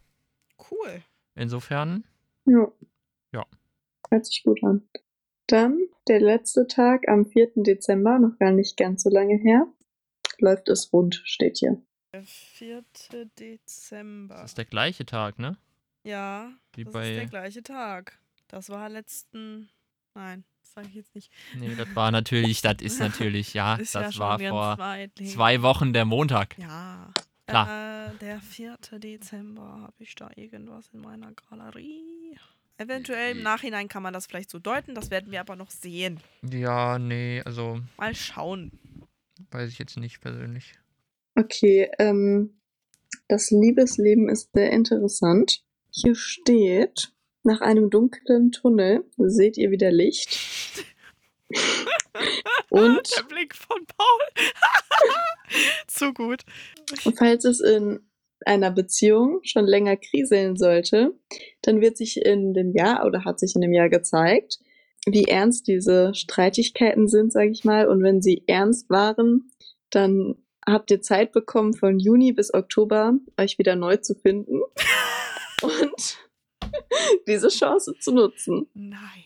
[0.71, 1.01] Cool.
[1.35, 2.03] Insofern,
[2.45, 2.67] Ja.
[3.31, 3.45] Ja.
[4.09, 4.87] Hört sich gut an.
[5.47, 7.51] Dann der letzte Tag am 4.
[7.57, 9.67] Dezember, noch gar nicht ganz so lange her.
[10.39, 11.81] Läuft es rund, steht hier.
[12.13, 12.83] Der 4.
[13.39, 14.35] Dezember.
[14.35, 15.57] das ist der gleiche Tag, ne?
[16.03, 17.25] Ja, Wie das ist der bei.
[17.25, 18.19] gleiche Tag.
[18.47, 19.69] Das war letzten.
[20.15, 20.43] Nein,
[20.73, 21.31] sage ich jetzt nicht.
[21.55, 25.61] Nee, das war natürlich, das ist natürlich, ja, ist ja das schon war vor zwei
[25.61, 26.57] Wochen der Montag.
[26.57, 27.11] Ja.
[27.47, 28.11] Klar.
[28.11, 28.77] Äh, der 4.
[28.99, 32.37] Dezember habe ich da irgendwas in meiner Galerie.
[32.77, 36.19] Eventuell im Nachhinein kann man das vielleicht so deuten, das werden wir aber noch sehen.
[36.49, 38.71] Ja, nee, also Mal schauen.
[39.51, 40.73] weiß ich jetzt nicht persönlich.
[41.35, 42.61] Okay, ähm,
[43.27, 45.61] das Liebesleben ist sehr interessant.
[45.91, 47.11] Hier steht,
[47.43, 50.37] nach einem dunklen Tunnel seht ihr wieder Licht.
[52.69, 54.45] Und Der Blick von Paul.
[55.87, 56.43] Zu gut.
[57.17, 57.99] falls es in
[58.45, 61.13] einer Beziehung schon länger kriseln sollte,
[61.61, 64.59] dann wird sich in dem Jahr oder hat sich in dem Jahr gezeigt,
[65.05, 67.87] wie ernst diese Streitigkeiten sind, sage ich mal.
[67.87, 69.51] Und wenn sie ernst waren,
[69.89, 74.61] dann habt ihr Zeit bekommen, von Juni bis Oktober euch wieder neu zu finden
[75.61, 76.28] und
[77.27, 78.69] diese Chance zu nutzen.
[78.73, 79.25] Nein.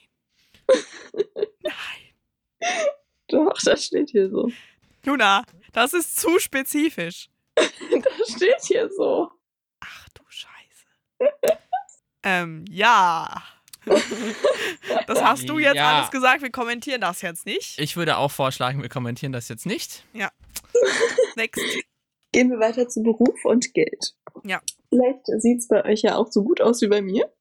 [1.61, 2.61] Nein.
[3.27, 4.49] Doch, das steht hier so.
[5.05, 7.29] Luna, das ist zu spezifisch.
[7.59, 9.29] Das steht hier so.
[9.79, 11.57] Ach du Scheiße.
[12.23, 13.43] ähm, ja.
[15.07, 15.97] Das hast du jetzt Ja.
[15.97, 16.41] alles gesagt.
[16.41, 17.77] Wir kommentieren das jetzt nicht.
[17.79, 20.03] Ich würde auch vorschlagen, wir kommentieren das jetzt nicht.
[21.35, 21.61] Next.
[22.31, 24.15] Gehen wir weiter zu Beruf und Geld.
[24.43, 24.61] Ja.
[24.93, 27.31] Vielleicht sieht es bei euch ja auch so gut aus wie bei mir.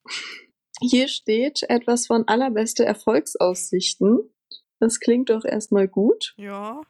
[0.81, 4.19] Hier steht etwas von allerbeste Erfolgsaussichten.
[4.79, 6.33] Das klingt doch erstmal gut.
[6.37, 6.81] Ja.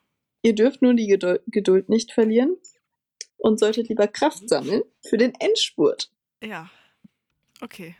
[0.41, 2.55] Ihr dürft nur die Geduld, Geduld nicht verlieren
[3.37, 6.09] und solltet lieber Kraft sammeln für den Endspurt.
[6.41, 6.69] Ja.
[7.61, 7.95] Okay.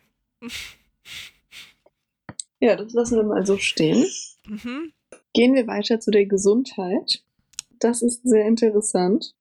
[2.60, 4.06] Ja, das lassen wir mal so stehen.
[4.48, 4.94] Mhm.
[5.34, 7.24] Gehen wir weiter zu der Gesundheit.
[7.80, 9.36] Das ist sehr interessant.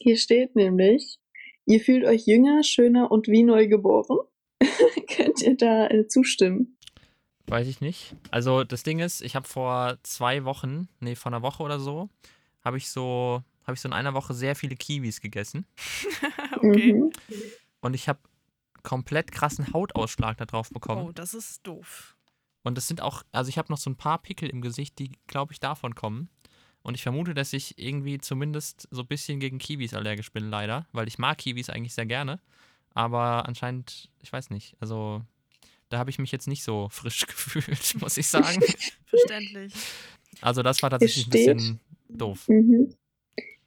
[0.00, 1.20] Hier steht nämlich,
[1.66, 4.18] ihr fühlt euch jünger, schöner und wie neu geboren.
[5.08, 6.76] Könnt ihr da äh, zustimmen?
[7.46, 8.16] Weiß ich nicht.
[8.30, 12.08] Also das Ding ist, ich habe vor zwei Wochen, nee, vor einer Woche oder so,
[12.64, 15.66] habe ich so, habe ich so in einer Woche sehr viele Kiwis gegessen.
[16.56, 16.94] okay.
[16.94, 17.12] Mhm.
[17.80, 18.20] Und ich habe
[18.82, 21.08] komplett krassen Hautausschlag da drauf bekommen.
[21.08, 22.16] Oh, das ist doof.
[22.62, 25.12] Und das sind auch, also ich habe noch so ein paar Pickel im Gesicht, die,
[25.26, 26.30] glaube ich, davon kommen.
[26.84, 30.86] Und ich vermute, dass ich irgendwie zumindest so ein bisschen gegen Kiwis allergisch bin, leider.
[30.92, 32.38] Weil ich mag Kiwis eigentlich sehr gerne.
[32.92, 35.22] Aber anscheinend, ich weiß nicht, also
[35.88, 38.62] da habe ich mich jetzt nicht so frisch gefühlt, muss ich sagen.
[39.06, 39.72] Verständlich.
[40.42, 42.46] Also das war tatsächlich ein steht- bisschen doof.
[42.48, 42.94] Mhm.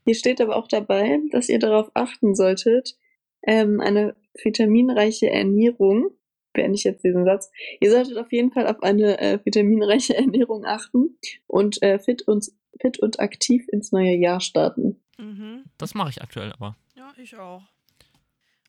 [0.06, 2.96] Hier steht aber auch dabei, dass ihr darauf achten solltet,
[3.44, 6.12] ähm, eine vitaminreiche Ernährung,
[6.58, 10.66] beende ich jetzt diesen Satz, ihr solltet auf jeden Fall auf eine äh, vitaminreiche Ernährung
[10.66, 15.00] achten und äh, fit, und fit und aktiv ins neue Jahr starten.
[15.18, 15.66] Mhm.
[15.78, 16.76] Das mache ich aktuell aber.
[16.96, 17.62] Ja, ich auch.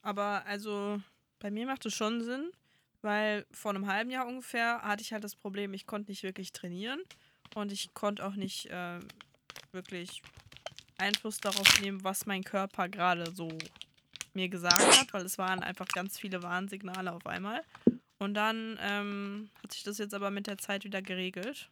[0.02, 1.00] Aber also,
[1.40, 2.50] bei mir macht es schon Sinn,
[3.00, 6.52] weil vor einem halben Jahr ungefähr hatte ich halt das Problem, ich konnte nicht wirklich
[6.52, 7.00] trainieren
[7.54, 9.00] und ich konnte auch nicht äh,
[9.72, 10.22] wirklich
[10.98, 13.48] Einfluss darauf nehmen, was mein Körper gerade so
[14.38, 17.62] mir gesagt hat, weil es waren einfach ganz viele Warnsignale auf einmal.
[18.18, 21.70] Und dann ähm, hat sich das jetzt aber mit der Zeit wieder geregelt.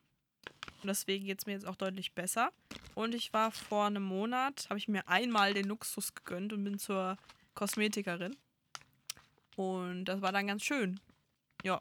[0.83, 2.51] Und deswegen geht es mir jetzt auch deutlich besser.
[2.95, 6.79] Und ich war vor einem Monat, habe ich mir einmal den Luxus gegönnt und bin
[6.79, 7.17] zur
[7.55, 8.37] Kosmetikerin.
[9.57, 11.01] Und das war dann ganz schön.
[11.63, 11.77] Ja.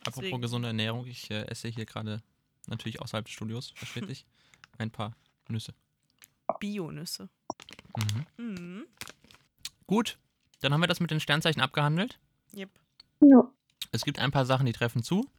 [0.00, 0.40] Apropos Deswegen.
[0.40, 2.22] gesunde Ernährung, ich äh, esse hier gerade
[2.68, 4.26] natürlich außerhalb des Studios, versteht sich,
[4.78, 5.16] ein paar
[5.48, 5.74] Nüsse.
[6.60, 7.28] Bionüsse.
[7.96, 8.26] Mhm.
[8.36, 8.86] Mhm.
[9.86, 10.18] Gut,
[10.60, 12.18] dann haben wir das mit den Sternzeichen abgehandelt.
[12.54, 12.70] Yep.
[13.20, 13.50] Ja.
[13.92, 15.30] Es gibt ein paar Sachen, die treffen zu.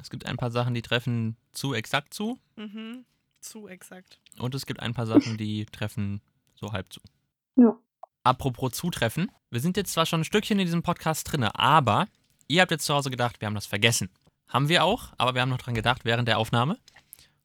[0.00, 2.38] Es gibt ein paar Sachen, die treffen zu exakt zu.
[2.56, 3.04] Mhm.
[3.40, 4.20] Zu exakt.
[4.38, 6.22] Und es gibt ein paar Sachen, die treffen
[6.54, 7.00] so halb zu.
[7.56, 7.78] Ja.
[8.22, 9.30] Apropos zutreffen.
[9.50, 12.08] Wir sind jetzt zwar schon ein Stückchen in diesem Podcast drinne, aber
[12.48, 14.08] ihr habt jetzt zu Hause gedacht, wir haben das vergessen.
[14.48, 16.78] Haben wir auch, aber wir haben noch dran gedacht während der Aufnahme.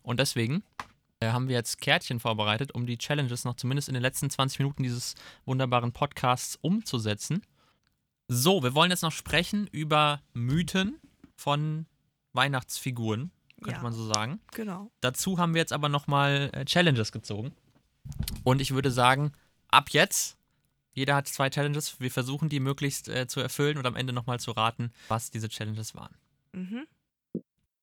[0.01, 0.63] Und deswegen
[1.27, 4.83] haben wir jetzt Kärtchen vorbereitet, um die Challenges noch zumindest in den letzten 20 Minuten
[4.83, 7.41] dieses wunderbaren Podcasts umzusetzen.
[8.29, 10.97] So, wir wollen jetzt noch sprechen über Mythen
[11.35, 11.87] von
[12.31, 13.83] Weihnachtsfiguren, könnte Ja.
[13.83, 14.39] man so sagen.
[14.53, 14.91] Genau.
[15.01, 17.51] Dazu haben wir jetzt aber nochmal äh, Challenges gezogen.
[18.45, 19.33] Und ich würde sagen,
[19.67, 20.37] ab jetzt,
[20.93, 21.99] jeder hat zwei Challenges.
[21.99, 25.49] Wir versuchen die möglichst äh, zu erfüllen und am Ende nochmal zu raten, was diese
[25.49, 26.15] Challenges waren.
[26.53, 26.87] Mhm.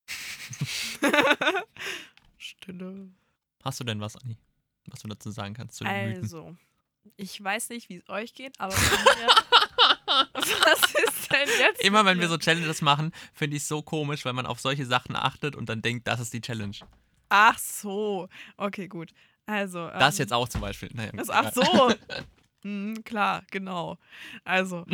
[2.38, 3.10] Stille.
[3.66, 4.36] Hast du denn was, Anni,
[4.86, 6.22] was du dazu sagen kannst zu den Mythen?
[6.22, 6.56] Also,
[7.16, 8.72] ich weiß nicht, wie es euch geht, aber
[10.34, 11.82] was ist denn jetzt?
[11.82, 14.86] Immer wenn wir so Challenges machen, finde ich es so komisch, weil man auf solche
[14.86, 16.76] Sachen achtet und dann denkt, das ist die Challenge.
[17.28, 18.28] Ach so.
[18.56, 19.12] Okay, gut.
[19.46, 19.88] Also.
[19.88, 20.90] Das ähm, jetzt auch zum Beispiel.
[20.94, 21.92] Naja, Das, ach so.
[22.62, 23.96] Hm, klar, genau.
[24.42, 24.84] Also,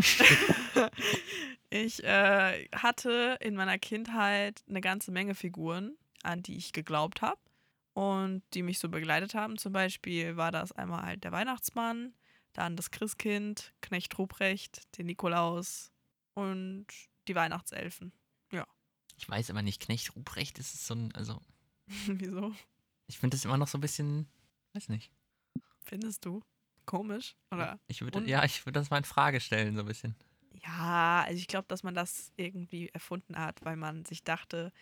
[1.71, 7.39] ich äh, hatte in meiner Kindheit eine ganze Menge Figuren, an die ich geglaubt habe
[7.95, 9.59] und die mich so begleitet haben.
[9.59, 12.15] Zum Beispiel war das einmal halt der Weihnachtsmann,
[12.53, 15.93] dann das Christkind, Knecht Ruprecht, den Nikolaus
[16.35, 16.87] und
[17.29, 18.13] die Weihnachtselfen.
[19.23, 21.41] Ich weiß aber nicht, Knecht Ruprecht ist es so ein, also,
[22.07, 22.53] Wieso?
[23.07, 24.29] ich finde das immer noch so ein bisschen,
[24.73, 25.13] weiß nicht.
[25.85, 26.43] Findest du?
[26.87, 27.37] Komisch?
[27.53, 27.79] Oder?
[27.87, 30.17] Ich würde, ja, ich würde das mal in Frage stellen, so ein bisschen.
[30.65, 34.73] Ja, also ich glaube, dass man das irgendwie erfunden hat, weil man sich dachte,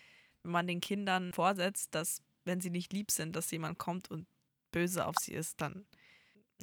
[0.42, 4.26] wenn man den Kindern vorsetzt, dass wenn sie nicht lieb sind, dass jemand kommt und
[4.72, 5.87] böse auf sie ist, dann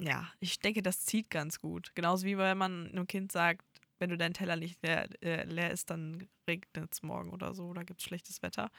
[0.00, 1.92] ja, ich denke, das zieht ganz gut.
[1.94, 3.64] Genauso wie wenn man einem Kind sagt,
[3.98, 7.66] wenn du deinen Teller nicht leer, äh, leer ist, dann regnet es morgen oder so
[7.66, 8.70] oder gibt es schlechtes Wetter.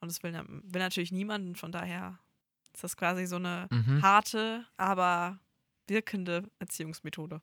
[0.00, 2.18] Und das will, will natürlich niemanden, von daher
[2.74, 4.02] ist das quasi so eine Mhm.
[4.02, 5.40] harte, aber
[5.86, 7.40] wirkende Erziehungsmethode.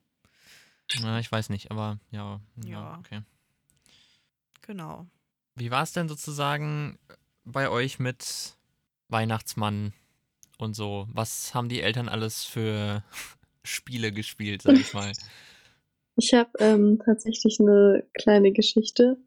[1.02, 2.98] Ja, ich weiß nicht, aber ja, ja, Ja.
[3.00, 3.22] okay.
[4.62, 5.06] Genau.
[5.54, 6.98] Wie war es denn sozusagen
[7.44, 8.55] bei euch mit
[9.08, 9.92] Weihnachtsmann
[10.58, 11.06] und so?
[11.12, 13.02] Was haben die Eltern alles für
[13.64, 15.12] Spiele gespielt, sag ich mal?
[16.16, 19.18] Ich habe ähm, tatsächlich eine kleine Geschichte.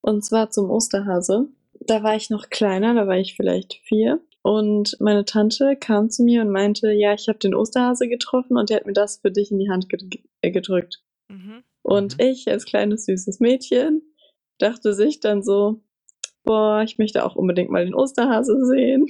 [0.00, 1.48] Und zwar zum Osterhase.
[1.80, 4.20] Da war ich noch kleiner, da war ich vielleicht vier.
[4.42, 8.70] Und meine Tante kam zu mir und meinte, ja, ich habe den Osterhase getroffen und
[8.70, 9.98] der hat mir das für dich in die Hand ge
[10.40, 11.02] äh, gedrückt.
[11.28, 11.64] Mhm.
[11.82, 12.24] Und Mhm.
[12.24, 14.02] ich als kleines süßes Mädchen
[14.58, 15.82] dachte sich dann so,
[16.48, 19.06] boah, ich möchte auch unbedingt mal den Osterhase sehen.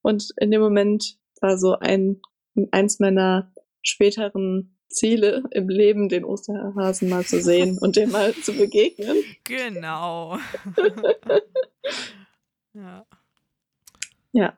[0.00, 2.22] Und in dem Moment war so ein,
[2.70, 8.54] eins meiner späteren Ziele im Leben, den Osterhasen mal zu sehen und dem mal zu
[8.54, 9.18] begegnen.
[9.44, 10.38] Genau.
[12.72, 13.04] ja.
[14.32, 14.54] Ja,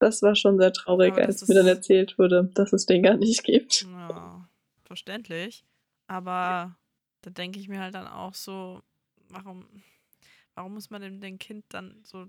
[0.00, 3.16] das war schon sehr traurig, Aber als mir dann erzählt wurde, dass es den gar
[3.16, 3.82] nicht gibt.
[3.82, 4.48] ja,
[4.82, 5.64] verständlich.
[6.08, 6.76] Aber
[7.20, 8.82] da denke ich mir halt dann auch so,
[9.28, 9.64] warum,
[10.54, 12.26] warum muss man dem, dem Kind dann so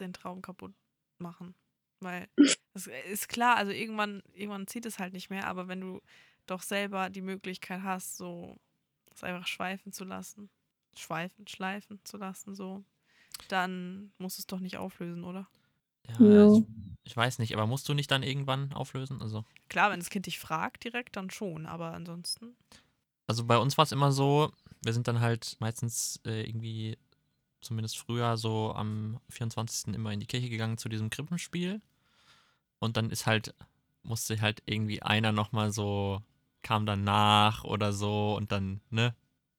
[0.00, 0.74] den Traum kaputt
[1.18, 1.54] machen?
[2.00, 2.28] Weil
[2.74, 6.00] das ist klar, also irgendwann, irgendwann zieht es halt nicht mehr, aber wenn du
[6.46, 8.58] doch selber die Möglichkeit hast, so
[9.14, 10.50] es einfach schweifen zu lassen,
[10.96, 12.84] schweifen, schleifen zu lassen, so,
[13.48, 15.48] dann musst du es doch nicht auflösen, oder?
[16.08, 16.56] Ja, Ja.
[16.56, 16.64] Ich,
[17.04, 19.20] ich weiß nicht, aber musst du nicht dann irgendwann auflösen?
[19.22, 22.56] Also, Klar, wenn das Kind dich fragt direkt, dann schon, aber ansonsten.
[23.26, 26.98] also bei uns war es immer so, wir sind dann halt meistens äh, irgendwie,
[27.62, 29.94] zumindest früher, so am 24.
[29.94, 31.80] immer in die Kirche gegangen zu diesem Krippenspiel.
[32.78, 33.54] Und dann ist halt,
[34.02, 36.20] musste halt irgendwie einer nochmal so,
[36.62, 39.14] kam dann nach oder so und dann, ne?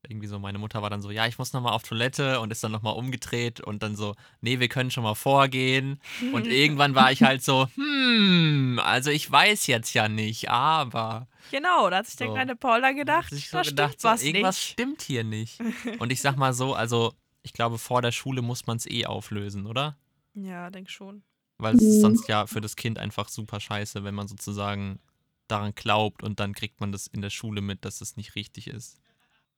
[0.05, 2.61] Irgendwie so, meine Mutter war dann so, ja, ich muss nochmal auf Toilette und ist
[2.61, 5.97] dann nochmal umgedreht und dann so, nee, wir können schon mal vorgehen.
[6.33, 11.27] Und irgendwann war ich halt so, hm, also ich weiß jetzt ja nicht, aber.
[11.51, 12.33] Genau, da hat sich der So.
[12.33, 14.71] kleine Paul dann gedacht, sich so da gedacht, stimmt so, was irgendwas nicht.
[14.71, 15.59] stimmt hier nicht.
[15.99, 19.05] Und ich sag mal so, also ich glaube, vor der Schule muss man es eh
[19.05, 19.97] auflösen, oder?
[20.33, 21.23] Ja, denk schon.
[21.57, 24.99] Weil es ist sonst ja für das Kind einfach super scheiße, wenn man sozusagen
[25.47, 28.67] daran glaubt und dann kriegt man das in der Schule mit, dass es nicht richtig
[28.67, 28.99] ist.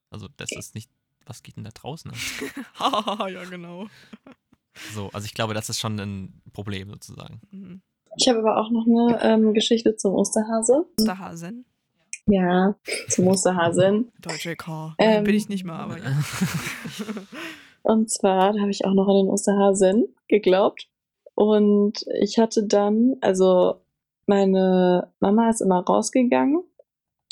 [0.09, 0.89] Also das ist nicht,
[1.25, 3.29] was geht denn da draußen ab?
[3.29, 3.87] ja, genau.
[4.93, 7.39] So, also ich glaube, das ist schon ein Problem sozusagen.
[7.51, 7.81] Mhm.
[8.17, 10.85] Ich habe aber auch noch eine ähm, Geschichte zum Osterhase.
[10.99, 11.65] Osterhasen.
[12.27, 12.75] Ja,
[13.09, 14.11] zum Osterhasen.
[14.19, 14.95] Deutsche K.
[14.97, 15.23] Ähm.
[15.23, 16.23] Bin ich nicht mal, aber ja.
[17.85, 20.89] Und zwar habe ich auch noch an den Osterhasen geglaubt.
[21.35, 23.75] Und ich hatte dann, also
[24.25, 26.63] meine Mama ist immer rausgegangen.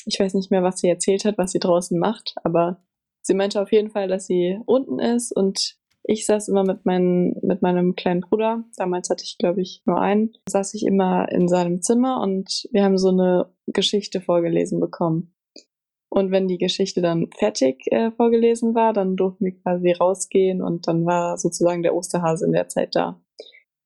[0.05, 2.83] Ich weiß nicht mehr, was sie erzählt hat, was sie draußen macht, aber
[3.21, 7.39] sie meinte auf jeden Fall, dass sie unten ist und ich saß immer mit, meinen,
[7.41, 11.47] mit meinem kleinen Bruder, damals hatte ich glaube ich nur einen, saß ich immer in
[11.47, 15.33] seinem Zimmer und wir haben so eine Geschichte vorgelesen bekommen.
[16.15, 20.88] Und wenn die Geschichte dann fertig äh, vorgelesen war, dann durften wir quasi rausgehen und
[20.88, 23.19] dann war sozusagen der Osterhase in der Zeit da.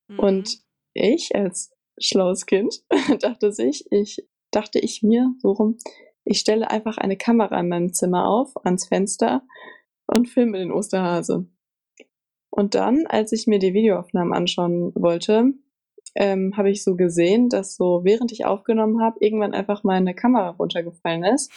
[0.09, 0.19] Mhm.
[0.19, 0.59] Und
[0.93, 2.83] ich als schlaues Kind
[3.21, 5.77] dachte sich, ich dachte ich mir so rum,
[6.25, 9.43] ich stelle einfach eine Kamera in meinem Zimmer auf, ans Fenster
[10.05, 11.47] und filme den Osterhase.
[12.49, 15.53] Und dann, als ich mir die Videoaufnahmen anschauen wollte,
[16.13, 20.49] ähm, habe ich so gesehen, dass so während ich aufgenommen habe, irgendwann einfach meine Kamera
[20.49, 21.53] runtergefallen ist.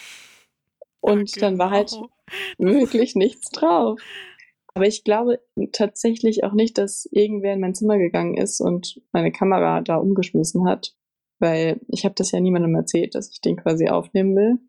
[1.01, 1.91] Und Ja, dann war halt
[2.57, 3.99] wirklich nichts drauf.
[4.73, 5.39] Aber ich glaube
[5.73, 10.65] tatsächlich auch nicht, dass irgendwer in mein Zimmer gegangen ist und meine Kamera da umgeschmissen
[10.67, 10.95] hat,
[11.39, 14.59] weil ich habe das ja niemandem erzählt, dass ich den quasi aufnehmen will.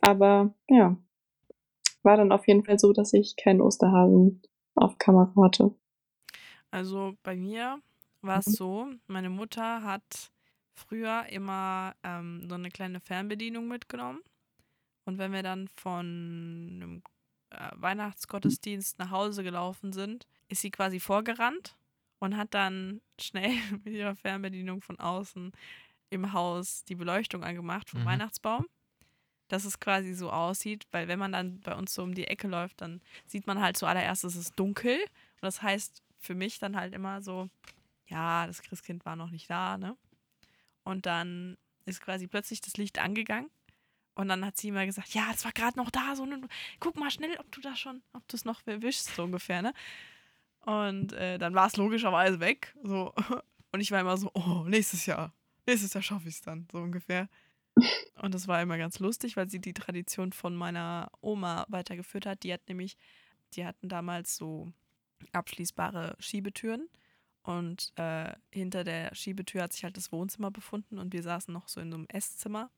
[0.00, 0.96] Aber ja,
[2.02, 4.42] war dann auf jeden Fall so, dass ich keinen Osterhasen
[4.76, 5.74] auf Kamera hatte.
[6.70, 7.80] Also bei mir
[8.22, 8.54] war es Mhm.
[8.56, 10.32] so, meine Mutter hat
[10.74, 14.20] früher immer ähm, so eine kleine Fernbedienung mitgenommen.
[15.04, 16.00] Und wenn wir dann von
[16.80, 17.02] einem
[17.50, 21.76] äh, Weihnachtsgottesdienst nach Hause gelaufen sind, ist sie quasi vorgerannt
[22.18, 23.52] und hat dann schnell
[23.84, 25.52] mit ihrer Fernbedienung von außen
[26.10, 28.06] im Haus die Beleuchtung angemacht vom Mhm.
[28.06, 28.66] Weihnachtsbaum.
[29.48, 32.48] Dass es quasi so aussieht, weil wenn man dann bei uns so um die Ecke
[32.48, 34.98] läuft, dann sieht man halt zuallererst, es ist dunkel.
[34.98, 37.50] Und das heißt für mich dann halt immer so,
[38.06, 39.96] ja, das Christkind war noch nicht da, ne?
[40.82, 43.50] Und dann ist quasi plötzlich das Licht angegangen.
[44.14, 46.40] Und dann hat sie immer gesagt, ja, das war gerade noch da, so, ne,
[46.78, 49.72] guck mal schnell, ob du das schon, ob du es noch erwischst, so ungefähr, ne?
[50.60, 53.12] Und äh, dann war es logischerweise weg, so.
[53.72, 55.34] Und ich war immer so, oh, nächstes Jahr,
[55.66, 57.28] nächstes Jahr schaffe ich es dann, so ungefähr.
[58.22, 62.44] Und das war immer ganz lustig, weil sie die Tradition von meiner Oma weitergeführt hat.
[62.44, 62.96] Die hat nämlich,
[63.54, 64.72] die hatten damals so
[65.32, 66.88] abschließbare Schiebetüren.
[67.42, 71.68] Und äh, hinter der Schiebetür hat sich halt das Wohnzimmer befunden und wir saßen noch
[71.68, 72.70] so in so einem Esszimmer.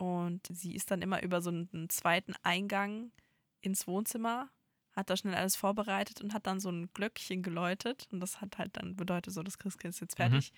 [0.00, 3.12] Und sie ist dann immer über so einen zweiten Eingang
[3.60, 4.48] ins Wohnzimmer,
[4.96, 8.08] hat da schnell alles vorbereitet und hat dann so ein Glöckchen geläutet.
[8.10, 10.22] Und das hat halt dann bedeutet so, das Christkind ist jetzt Mhm.
[10.22, 10.52] fertig.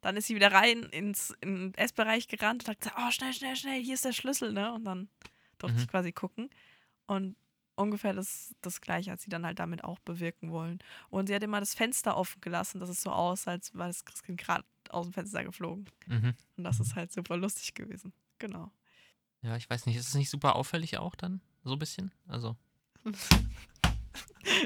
[0.00, 3.34] Dann ist sie wieder rein ins in den Essbereich gerannt und hat gesagt, oh, schnell,
[3.34, 4.72] schnell, schnell, hier ist der Schlüssel, ne?
[4.72, 5.08] Und dann
[5.58, 5.82] durfte Mhm.
[5.82, 6.48] ich quasi gucken.
[7.06, 7.36] Und
[7.74, 10.78] ungefähr das, das Gleiche hat sie dann halt damit auch bewirken wollen.
[11.10, 14.06] Und sie hat immer das Fenster offen gelassen, dass es so aussah, als war das
[14.06, 15.84] Christkind gerade aus dem Fenster geflogen.
[16.06, 16.32] Mhm.
[16.56, 18.14] Und das ist halt super lustig gewesen.
[18.38, 18.72] Genau.
[19.42, 21.40] Ja, ich weiß nicht, ist es nicht super auffällig auch dann?
[21.64, 22.12] So ein bisschen?
[22.28, 22.56] Also,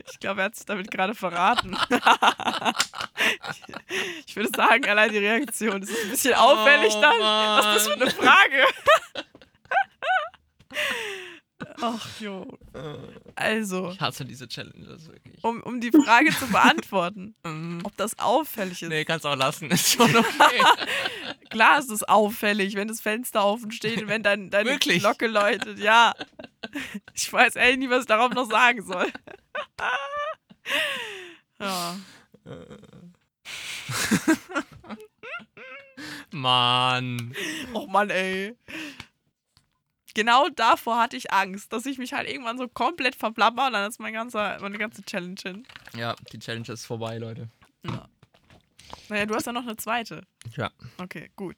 [0.06, 1.76] Ich glaube, er hat sich damit gerade verraten.
[4.26, 7.18] ich würde sagen, allein die Reaktion ist ein bisschen auffällig Oh, dann.
[7.20, 8.64] Was ist das für eine Frage?
[11.82, 12.58] Ach jo.
[13.34, 15.42] Also, Ich hasse diese Challenges wirklich.
[15.42, 17.80] um, um die Frage zu beantworten, Mm.
[17.84, 18.88] ob das auffällig ist.
[18.88, 19.70] Nee, kannst auch lassen.
[19.70, 20.62] Ist schon okay.
[21.50, 25.00] Klar ist es auffällig, wenn das Fenster offen steht und wenn dann deine Wirklich?
[25.00, 25.78] Glocke läutet.
[25.80, 26.12] Ja.
[27.12, 29.06] Ich weiß ehrlich nicht, was ich darauf noch sagen soll.
[31.58, 31.96] ja.
[36.30, 37.34] Mann.
[37.74, 38.54] Och Mann, ey.
[40.14, 43.88] Genau davor hatte ich Angst, dass ich mich halt irgendwann so komplett verplapper und dann
[43.88, 45.66] ist mein ganzer, meine ganze Challenge hin.
[45.96, 47.48] Ja, die Challenge ist vorbei, Leute.
[47.84, 48.08] Ja.
[49.08, 50.22] Naja, du hast ja noch eine zweite.
[50.56, 50.70] Ja.
[50.98, 51.56] Okay, gut.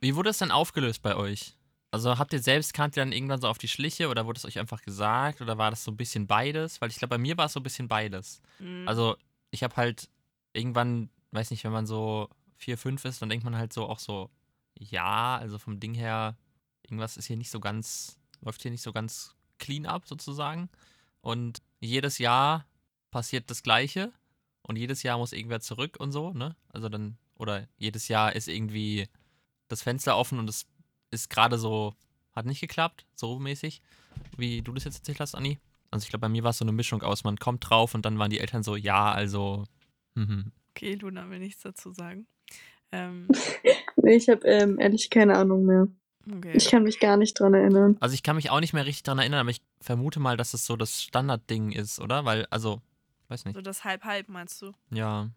[0.00, 1.54] Wie wurde es dann aufgelöst bei euch?
[1.90, 4.44] Also habt ihr selbst, kamt ihr dann irgendwann so auf die Schliche oder wurde es
[4.44, 6.80] euch einfach gesagt oder war das so ein bisschen beides?
[6.80, 8.42] Weil ich glaube, bei mir war es so ein bisschen beides.
[8.58, 8.86] Mhm.
[8.86, 9.16] Also
[9.50, 10.08] ich habe halt
[10.52, 13.98] irgendwann, weiß nicht, wenn man so vier, fünf ist, dann denkt man halt so auch
[13.98, 14.30] so,
[14.78, 16.36] ja, also vom Ding her,
[16.88, 20.68] irgendwas ist hier nicht so ganz, läuft hier nicht so ganz clean ab sozusagen.
[21.20, 22.66] Und jedes Jahr
[23.10, 24.12] passiert das Gleiche
[24.62, 26.56] und jedes Jahr muss irgendwer zurück und so, ne?
[26.68, 29.08] Also dann, oder jedes Jahr ist irgendwie
[29.68, 30.66] das Fenster offen und es
[31.10, 31.94] ist gerade so,
[32.32, 33.82] hat nicht geklappt, so mäßig,
[34.36, 35.58] wie du das jetzt erzählt hast, Anni.
[35.90, 38.04] Also ich glaube, bei mir war es so eine Mischung aus, man kommt drauf und
[38.04, 39.64] dann waren die Eltern so, ja, also,
[40.14, 40.52] mhm.
[40.70, 42.26] okay, Luna will nichts dazu sagen.
[42.92, 43.28] Ähm,
[44.02, 45.88] Nee, ich habe ähm, ehrlich keine Ahnung mehr.
[46.36, 46.52] Okay.
[46.54, 47.96] Ich kann mich gar nicht dran erinnern.
[48.00, 50.54] Also ich kann mich auch nicht mehr richtig daran erinnern, aber ich vermute mal, dass
[50.54, 52.24] es so das Standardding ist, oder?
[52.24, 52.80] Weil, also,
[53.28, 53.54] weiß nicht.
[53.54, 54.72] So das Halb-Halb meinst du?
[54.90, 55.30] Ja.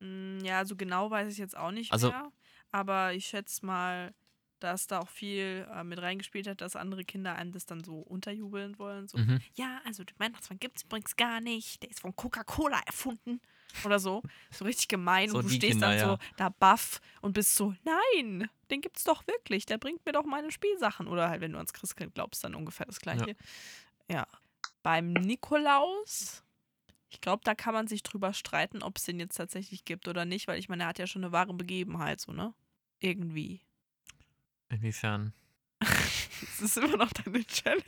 [0.00, 2.30] Mm, Ja, so genau weiß ich jetzt auch nicht Also- mehr.
[2.72, 4.12] Aber ich schätze mal,
[4.58, 7.98] dass da auch viel äh, mit reingespielt hat, dass andere Kinder einem das dann so
[7.98, 9.06] unterjubeln wollen.
[9.06, 9.40] So, Mhm.
[9.54, 11.82] ja, also den Weihnachtsmann gibt es übrigens gar nicht.
[11.82, 13.40] Der ist von Coca-Cola erfunden.
[13.84, 14.22] Oder so.
[14.50, 15.28] So richtig gemein.
[15.28, 16.08] So und du stehst Kinder, dann ja.
[16.08, 19.66] so da baff und bist so, nein, den gibt's doch wirklich.
[19.66, 21.08] Der bringt mir doch meine Spielsachen.
[21.08, 23.36] Oder halt, wenn du ans Christkind glaubst, dann ungefähr das Gleiche.
[24.08, 24.26] Ja.
[24.82, 26.42] Beim Nikolaus,
[27.08, 30.24] ich glaube, da kann man sich drüber streiten, ob es den jetzt tatsächlich gibt oder
[30.24, 32.54] nicht, weil ich meine, er hat ja schon eine wahre Begebenheit, so, ne?
[33.00, 33.62] Irgendwie.
[34.68, 35.32] Inwiefern?
[36.42, 37.82] Es ist immer noch deine Challenge,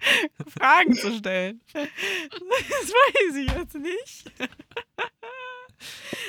[0.48, 1.60] Fragen zu stellen.
[1.72, 4.32] Das weiß ich jetzt nicht.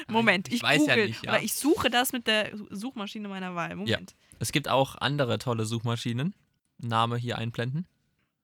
[0.08, 1.32] Moment, ich, Ich weiß ja google, nicht, ja.
[1.34, 3.76] oder ich suche das mit der Suchmaschine meiner Wahl.
[3.76, 4.16] Moment.
[4.40, 6.36] Es gibt auch andere tolle Suchmaschinen.
[6.80, 7.88] Name hier einblenden.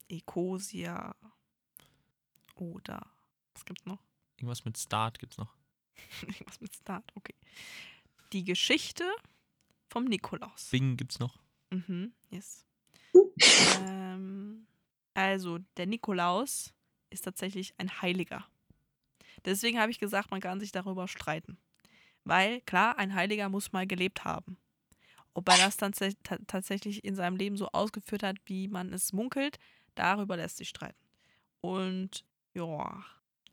[0.08, 1.16] Ecosia.
[2.56, 3.06] Oder.
[3.54, 4.00] Was gibt's noch?
[4.38, 5.54] Irgendwas mit Start gibt's noch.
[6.22, 7.36] Irgendwas mit Start, okay.
[8.32, 9.04] Die Geschichte
[9.90, 10.70] vom Nikolaus.
[10.70, 11.40] Bing gibt's noch.
[11.72, 12.66] Mhm, yes.
[13.42, 14.68] Ähm,
[15.14, 16.74] also, der Nikolaus
[17.10, 18.46] ist tatsächlich ein Heiliger.
[19.46, 21.58] Deswegen habe ich gesagt, man kann sich darüber streiten.
[22.24, 24.58] Weil, klar, ein Heiliger muss mal gelebt haben.
[25.34, 28.92] Ob er das dann tats- ta- tatsächlich in seinem Leben so ausgeführt hat, wie man
[28.94, 29.58] es munkelt,
[29.96, 30.98] darüber lässt sich streiten.
[31.62, 33.04] Und ja,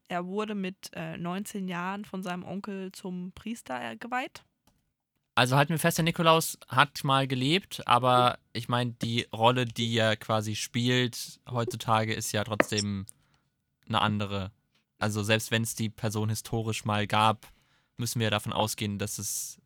[0.09, 4.45] er wurde mit äh, 19 Jahren von seinem Onkel zum Priester äh, geweiht.
[5.37, 9.99] Also halten wir fest, der Nikolaus hat mal gelebt, aber ich meine, die Rolle, die
[9.99, 13.05] er quasi spielt heutzutage, ist ja trotzdem
[13.87, 14.51] eine andere.
[14.99, 17.47] Also selbst wenn es die Person historisch mal gab,
[17.99, 19.61] müssen wir davon ausgehen, dass es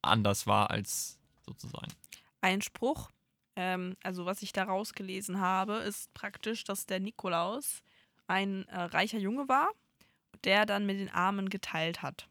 [0.00, 1.92] anders war als sozusagen.
[2.40, 3.10] ein Spruch.
[3.54, 7.82] Ähm, also was ich da rausgelesen habe, ist praktisch, dass der Nikolaus
[8.28, 9.68] ein äh, reicher Junge war,
[10.44, 12.28] der dann mit den Armen geteilt hat.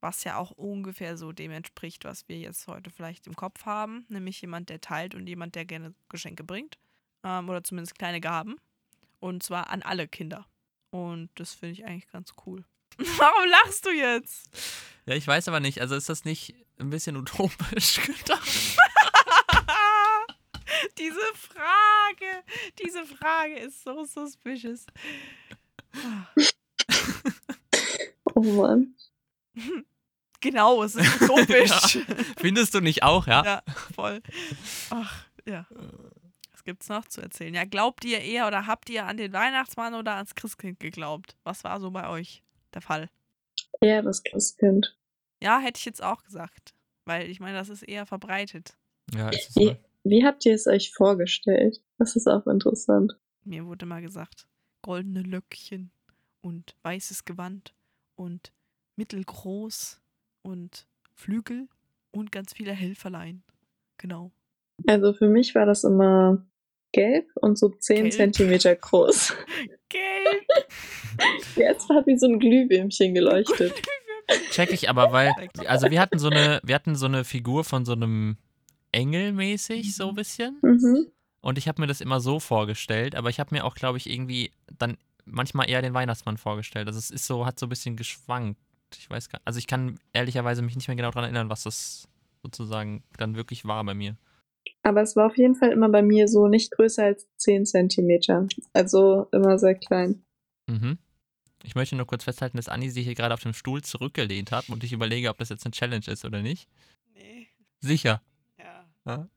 [0.00, 4.06] Was ja auch ungefähr so dem entspricht, was wir jetzt heute vielleicht im Kopf haben.
[4.08, 6.78] Nämlich jemand, der teilt und jemand, der gerne Geschenke bringt.
[7.22, 8.56] Ähm, oder zumindest kleine Gaben.
[9.18, 10.46] Und zwar an alle Kinder.
[10.90, 12.64] Und das finde ich eigentlich ganz cool.
[12.98, 14.48] Warum lachst du jetzt?
[15.06, 18.48] Ja, ich weiß aber nicht, also ist das nicht ein bisschen utopisch gedacht?
[20.98, 22.44] diese Frage,
[22.82, 24.86] diese Frage ist so suspicious.
[28.34, 28.94] Oh Mann.
[30.40, 31.98] Genau, es ist utopisch.
[32.38, 33.44] Findest du nicht auch, ja?
[33.44, 33.62] ja,
[33.94, 34.22] voll.
[34.88, 35.66] Ach, ja.
[36.50, 37.52] Was gibt's noch zu erzählen?
[37.52, 41.36] Ja, glaubt ihr eher oder habt ihr an den Weihnachtsmann oder ans Christkind geglaubt?
[41.44, 42.42] Was war so bei euch
[42.72, 43.10] der Fall?
[43.82, 44.96] Ja, das Christkind.
[45.42, 46.74] Ja, hätte ich jetzt auch gesagt.
[47.04, 48.78] Weil ich meine, das ist eher verbreitet.
[49.14, 51.82] Ja, ist es Wie, wie habt ihr es euch vorgestellt?
[51.98, 53.16] Das ist auch interessant.
[53.44, 54.46] Mir wurde mal gesagt,
[54.82, 55.90] goldene Löckchen
[56.40, 57.74] und weißes Gewand
[58.14, 58.52] und
[58.96, 60.00] mittelgroß
[60.42, 61.68] und Flügel
[62.10, 63.42] und ganz viele Helferlein.
[63.98, 64.32] Genau.
[64.86, 66.44] Also für mich war das immer
[66.92, 68.12] gelb und so 10 Gelb.
[68.12, 69.34] Zentimeter groß.
[69.88, 70.46] Gelb.
[71.56, 73.74] Jetzt hat wie so ein Glühwürmchen geleuchtet.
[74.50, 75.32] Check ich aber, weil,
[75.66, 78.36] also wir hatten so eine, wir hatten so eine Figur von so einem
[78.92, 80.58] Engel mäßig, so ein bisschen.
[80.62, 81.08] Mhm.
[81.40, 84.08] Und ich habe mir das immer so vorgestellt, aber ich habe mir auch, glaube ich,
[84.08, 86.86] irgendwie dann manchmal eher den Weihnachtsmann vorgestellt.
[86.86, 88.60] Also es ist so, hat so ein bisschen geschwankt.
[88.98, 92.08] Ich weiß gar also ich kann ehrlicherweise mich nicht mehr genau daran erinnern, was das
[92.42, 94.16] sozusagen dann wirklich war bei mir.
[94.82, 98.46] Aber es war auf jeden Fall immer bei mir so nicht größer als 10 Zentimeter.
[98.72, 100.22] Also immer sehr klein.
[100.66, 100.98] Mhm.
[101.62, 104.68] Ich möchte nur kurz festhalten, dass Anni sich hier gerade auf dem Stuhl zurückgelehnt hat
[104.70, 106.68] und ich überlege, ob das jetzt eine Challenge ist oder nicht.
[107.14, 107.48] Nee.
[107.80, 108.22] Sicher.
[108.58, 108.86] Ja.
[109.04, 109.28] Ja?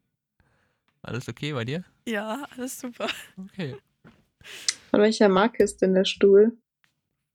[1.02, 1.84] Alles okay bei dir?
[2.08, 3.08] Ja, alles super.
[3.38, 3.76] Okay.
[4.90, 6.58] Von welcher Marke ist denn der Stuhl?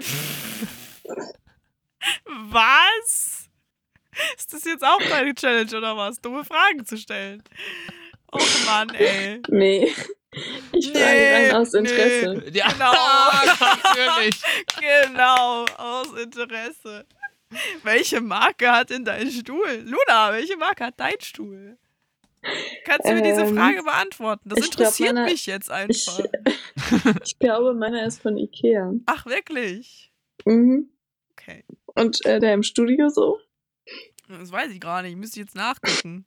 [2.51, 3.49] Was?
[4.37, 6.21] Ist das jetzt auch deine Challenge oder was?
[6.21, 7.43] Dumme Fragen zu stellen.
[8.33, 9.41] Och Mann, ey.
[9.49, 9.93] Nee.
[10.73, 12.43] Ich frage Nee, rein aus Interesse.
[12.45, 12.59] nee.
[12.59, 12.93] Ja, Genau.
[13.95, 14.41] natürlich.
[14.79, 17.07] Genau, aus Interesse.
[17.83, 19.83] Welche Marke hat denn dein Stuhl?
[19.87, 21.79] Luna, welche Marke hat dein Stuhl?
[22.85, 24.49] Kannst du mir diese Ähm, Frage beantworten?
[24.49, 26.21] Das ich glaub, interessiert meiner- mich jetzt Ich, einfach.
[27.25, 28.93] ich glaube, meiner ist von Ikea.
[29.07, 30.13] Ach, wirklich?
[30.45, 30.91] Mhm.
[31.33, 31.65] Okay.
[32.01, 33.39] Und äh, der im Studio so?
[34.29, 35.17] Das weiß ich gar nicht.
[35.17, 36.27] Müsste ich jetzt nachgucken.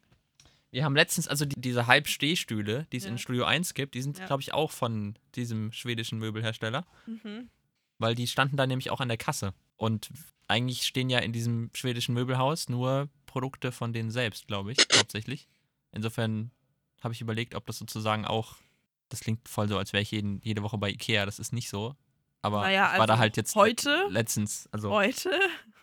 [0.71, 3.09] Wir haben letztens, also die, diese Halbstehstühle, die es Ja.
[3.11, 4.25] in Studio 1 gibt, die sind, Ja.
[4.25, 6.85] glaube ich, auch von diesem schwedischen Möbelhersteller.
[7.05, 7.49] Mhm.
[7.99, 9.53] Weil die standen da nämlich auch an der Kasse.
[9.75, 10.09] Und
[10.47, 15.47] eigentlich stehen ja in diesem schwedischen Möbelhaus nur Produkte von denen selbst, glaube ich, hauptsächlich.
[15.91, 16.51] Insofern
[17.01, 18.55] habe ich überlegt, ob das sozusagen auch,
[19.09, 21.69] das klingt voll so, als wäre ich jeden, jede Woche bei Ikea, das ist nicht
[21.69, 21.95] so.
[22.41, 24.07] Aber Naja, ich war da also halt jetzt heute?
[24.09, 25.29] letztens, also Heute?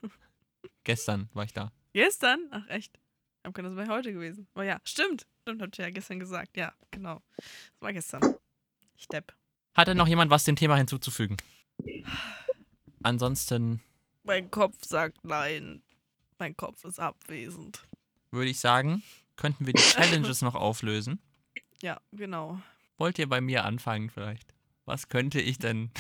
[0.85, 1.71] gestern war ich da.
[1.93, 2.41] Gestern?
[2.51, 2.99] Ach, echt?
[3.45, 4.49] Am kann das bei heute gewesen.
[4.57, 5.27] Oh ja, stimmt.
[5.43, 6.57] Stimmt, habt ihr ja gestern gesagt.
[6.57, 7.23] Ja, genau.
[7.37, 7.47] Das
[7.81, 8.35] war gestern.
[8.97, 9.35] Ich depp.
[9.75, 11.37] Hat denn noch jemand was dem Thema hinzuzufügen?
[13.03, 13.81] Ansonsten
[14.25, 15.83] Mein Kopf sagt nein.
[16.39, 17.87] Mein Kopf ist abwesend.
[18.31, 19.03] würde ich sagen,
[19.37, 21.21] könnten wir die Challenges noch auflösen.
[21.81, 22.61] Ja, genau.
[22.97, 24.55] Wollt ihr bei mir anfangen vielleicht?
[24.85, 25.91] Was könnte ich denn?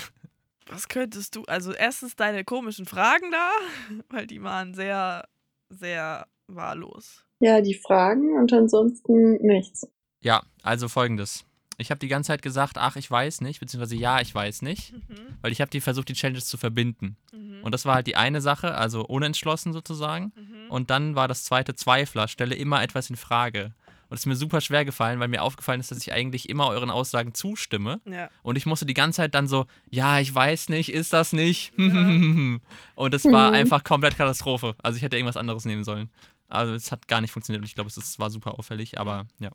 [0.70, 1.44] Was könntest du?
[1.44, 3.50] Also, erstens deine komischen Fragen da,
[4.10, 5.28] weil die waren sehr,
[5.70, 7.24] sehr wahllos.
[7.40, 9.86] Ja, die Fragen und ansonsten nichts.
[10.20, 11.44] Ja, also folgendes.
[11.80, 14.92] Ich habe die ganze Zeit gesagt, ach, ich weiß nicht, beziehungsweise ja, ich weiß nicht,
[14.92, 15.38] Mhm.
[15.42, 17.16] weil ich habe die versucht, die Challenges zu verbinden.
[17.32, 17.62] Mhm.
[17.62, 20.32] Und das war halt die eine Sache, also unentschlossen sozusagen.
[20.34, 20.70] Mhm.
[20.70, 23.74] Und dann war das zweite Zweifler, stelle immer etwas in Frage.
[24.08, 26.68] Und es ist mir super schwer gefallen, weil mir aufgefallen ist, dass ich eigentlich immer
[26.68, 28.00] euren Aussagen zustimme.
[28.06, 28.30] ja.
[28.42, 31.72] Und ich musste die ganze Zeit dann so, ja, ich weiß nicht, ist das nicht?
[31.76, 31.84] Ja.
[32.94, 33.54] Und es war Mhm.
[33.56, 34.74] einfach komplett Katastrophe.
[34.82, 36.10] Also ich hätte irgendwas anderes nehmen sollen.
[36.48, 39.26] Also es hat gar nicht funktioniert und ich glaube, es ist, war super auffällig, aber
[39.38, 39.50] ja.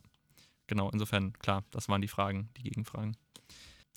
[0.68, 3.16] Genau, insofern, klar, das waren die Fragen, die Gegenfragen.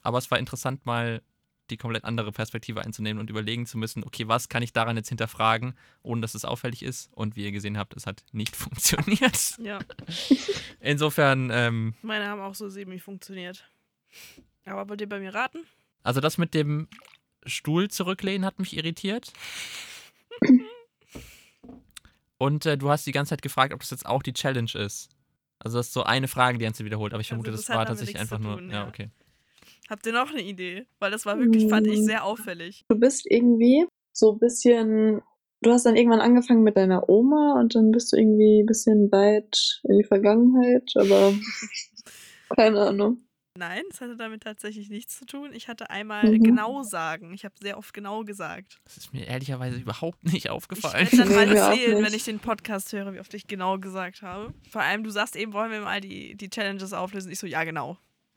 [0.01, 1.21] Aber es war interessant, mal
[1.69, 5.09] die komplett andere Perspektive einzunehmen und überlegen zu müssen, okay, was kann ich daran jetzt
[5.09, 7.09] hinterfragen, ohne dass es auffällig ist?
[7.13, 9.57] Und wie ihr gesehen habt, es hat nicht funktioniert.
[9.59, 9.79] Ja.
[10.79, 13.69] Insofern, ähm, Meine haben auch so semi funktioniert.
[14.65, 15.59] Aber wollt ihr bei mir raten?
[16.03, 16.87] Also das mit dem
[17.45, 19.31] Stuhl zurücklehnen hat mich irritiert.
[22.37, 25.09] Und äh, du hast die ganze Zeit gefragt, ob das jetzt auch die Challenge ist.
[25.59, 27.69] Also das ist so eine Frage, die ganze wiederholt, aber ich Also vermute, das das,
[27.69, 28.57] hat war tatsächlich einfach zu nur.
[28.57, 28.87] tun, ja, ja.
[28.87, 29.09] okay.
[29.89, 30.85] Habt ihr noch eine Idee?
[30.99, 32.03] Weil das war wirklich, fand ich, Mm.
[32.03, 32.85] sehr auffällig.
[32.89, 35.21] Du bist irgendwie so ein bisschen.
[35.61, 39.11] Du hast dann irgendwann angefangen mit deiner Oma und dann bist du irgendwie ein bisschen
[39.11, 41.33] weit in die Vergangenheit, aber
[42.55, 43.23] keine Ahnung.
[43.57, 45.49] Nein, es hatte damit tatsächlich nichts zu tun.
[45.51, 46.43] Ich hatte einmal Mhm.
[46.43, 47.33] genau sagen.
[47.33, 48.77] Ich habe sehr oft genau gesagt.
[48.83, 51.07] Das ist mir ehrlicherweise überhaupt nicht Ich aufgefallen.
[51.11, 54.21] werde dann mal Nee, erzählen, wenn ich den Podcast höre, wie oft ich genau gesagt
[54.21, 54.53] habe.
[54.69, 57.31] Vor allem, du sagst eben, wollen wir mal die, die Challenges auflösen.
[57.31, 57.97] Ich so, ja, genau.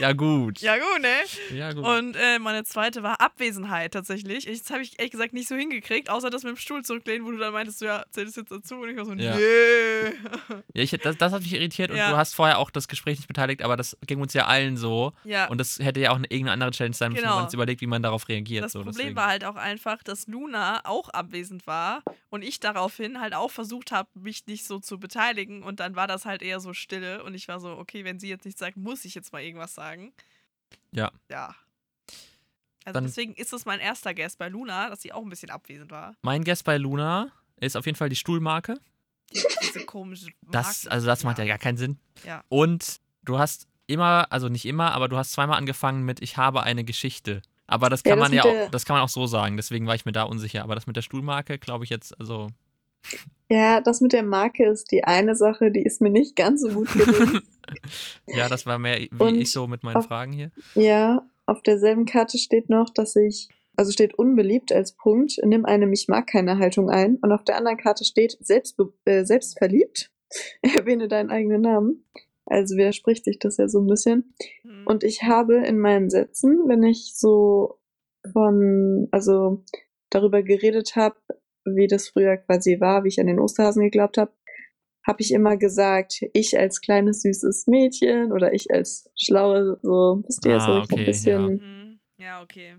[0.00, 0.60] ja, gut.
[0.60, 1.56] Ja, gut, ne?
[1.58, 1.84] Ja, gut.
[1.84, 4.44] Und äh, meine zweite war Abwesenheit tatsächlich.
[4.44, 7.30] Jetzt habe ich ehrlich gesagt nicht so hingekriegt, außer das mit dem Stuhl zurücklehnen, wo
[7.30, 8.76] du dann meintest, so, ja, zähl das jetzt dazu.
[8.76, 9.34] Und ich war so, Ja.
[9.36, 10.10] nee.
[10.74, 12.10] ja, ich, das, das hat mich irritiert und Ja.
[12.10, 15.12] du hast vorher auch das Gespräch nicht beteiligt, aber das ging uns ja allen so.
[15.24, 15.46] ja.
[15.48, 17.36] Und das hätte ja auch eine, irgendeine andere Challenge sein müssen, wo Genau.
[17.36, 18.64] man uns überlegt, wie man darauf reagiert.
[18.64, 19.16] Das so, Problem deswegen.
[19.16, 23.92] war halt auch einfach, dass Luna auch abwesend war und ich daraufhin halt auch versucht
[23.92, 27.34] habe, mich nicht so zu beteiligen und dann war das halt eher so Stille und
[27.34, 29.87] ich war so, okay, wenn sie jetzt nichts sagt, muss ich jetzt mal irgendwas sagen.
[30.92, 31.10] Ja.
[31.30, 31.54] Ja.
[32.84, 35.50] Also Dann- deswegen ist es mein erster Guess bei Luna, dass sie auch ein bisschen
[35.50, 36.14] abwesend war.
[36.22, 37.30] Mein Guess bei Luna
[37.60, 38.78] ist auf jeden Fall die Stuhlmarke.
[39.34, 41.98] Die, diese komische Das, Marke- also das macht ja gar keinen Sinn.
[42.24, 42.42] Ja.
[42.48, 46.62] Und du hast immer, also nicht immer, aber du hast zweimal angefangen mit Ich habe
[46.62, 47.42] eine Geschichte.
[47.66, 49.86] Aber das Ja, kann das man ja auch, das kann man auch so sagen, deswegen
[49.86, 50.62] war ich mir da unsicher.
[50.62, 52.48] Aber das mit der Stuhlmarke, glaube ich jetzt, also.
[53.50, 56.70] Ja, das mit der Marke ist die eine Sache, die ist mir nicht ganz so
[56.70, 57.42] gut gelungen.
[58.26, 60.50] ja, das war mehr wie Und ich so mit meinen auf- Fragen hier.
[60.74, 65.90] ja, auf derselben Karte steht noch, dass ich, also steht unbeliebt als Punkt, nimm eine
[65.92, 67.16] Ich mag keine Haltung ein.
[67.16, 70.10] Und auf der anderen Karte steht selbstbe äh, selbstverliebt.
[70.62, 72.04] Erwähne deinen eigenen Namen.
[72.44, 74.34] Also widerspricht sich das ja so ein bisschen.
[74.62, 74.86] Hm.
[74.86, 77.78] Und ich habe in meinen Sätzen, wenn ich so
[78.32, 79.64] von, also
[80.10, 81.16] darüber geredet habe,
[81.64, 84.32] wie das früher quasi war, wie ich an den Osterhasen geglaubt habe,
[85.08, 90.44] habe ich immer gesagt, ich als kleines süßes Mädchen oder ich als schlaue, so, wisst
[90.46, 92.76] ihr, Ah, so ich okay, ein bisschen, Ja, okay.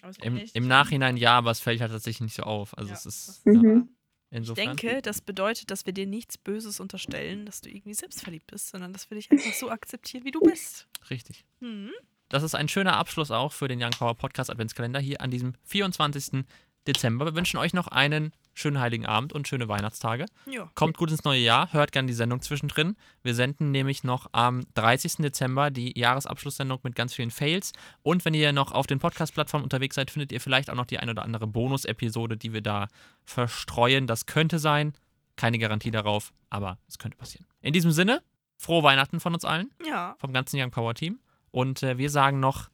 [0.00, 2.76] Aber es war Im, Im Nachhinein ja, aber es fällt halt tatsächlich nicht so auf.
[2.78, 3.88] Also Ja, es ist ja, Mhm.
[4.30, 4.76] Ich insofern.
[4.76, 8.92] denke, das bedeutet, dass wir dir nichts Böses unterstellen, dass du irgendwie selbstverliebt bist, sondern
[8.92, 10.88] dass wir dich einfach so akzeptieren, wie du bist.
[11.08, 11.44] Richtig.
[11.60, 11.90] Hm.
[12.28, 15.54] Das ist ein schöner Abschluss auch für den Young Power Podcast Adventskalender hier an diesem
[15.64, 16.44] 24.
[16.86, 17.24] Dezember.
[17.26, 20.26] Wir wünschen euch noch einen schönen Heiligen Abend und schöne Weihnachtstage.
[20.46, 20.70] Ja.
[20.74, 22.96] Kommt gut ins neue Jahr, hört gerne die Sendung zwischendrin.
[23.22, 25.16] Wir senden nämlich noch am 30.
[25.16, 27.72] Dezember die Jahresabschlusssendung mit ganz vielen Fails.
[28.02, 30.98] Und wenn ihr noch auf den Podcast-Plattformen unterwegs seid, findet ihr vielleicht auch noch die
[30.98, 32.86] ein oder andere Bonus-Episode, die wir da
[33.24, 34.06] verstreuen.
[34.06, 34.92] Das könnte sein.
[35.36, 37.46] Keine Garantie darauf, aber es könnte passieren.
[37.60, 38.22] In diesem Sinne,
[38.56, 40.14] frohe Weihnachten von uns allen, Ja.
[40.20, 41.18] vom ganzen Young Power Team.
[41.50, 42.68] Und äh, wir sagen noch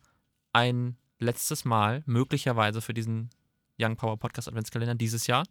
[0.53, 3.31] ein letztes Mal, möglicherweise für diesen
[3.81, 5.45] Young Power Podcast Adventskalender dieses Jahr,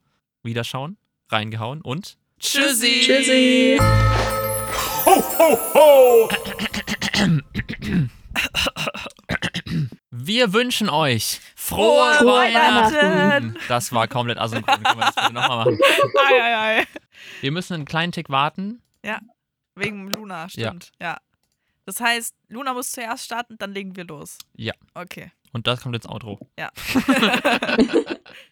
[0.44, 0.98] wiederschauen,
[1.30, 3.02] reingehauen und Tschüssi.
[3.02, 3.78] Tschüssi!
[10.12, 12.96] Wir wünschen euch frohe, Frohe Weihnachten.
[12.96, 13.58] Weihnachten.
[13.68, 14.84] Das war komplett asynchron.
[14.84, 15.80] Können wir das bitte nochmal machen?
[16.30, 16.88] Ei, ei, ei.
[17.42, 18.82] Wir müssen einen kleinen Tick warten.
[19.76, 20.92] Wegen Luna, stimmt.
[21.00, 21.18] Ja.
[21.86, 24.38] Das heißt, Luna muss zuerst starten, dann legen wir los.
[24.56, 24.74] Ja.
[24.94, 25.32] Okay.
[25.52, 26.40] Und das kommt ins Outro.
[26.58, 26.72] Ja.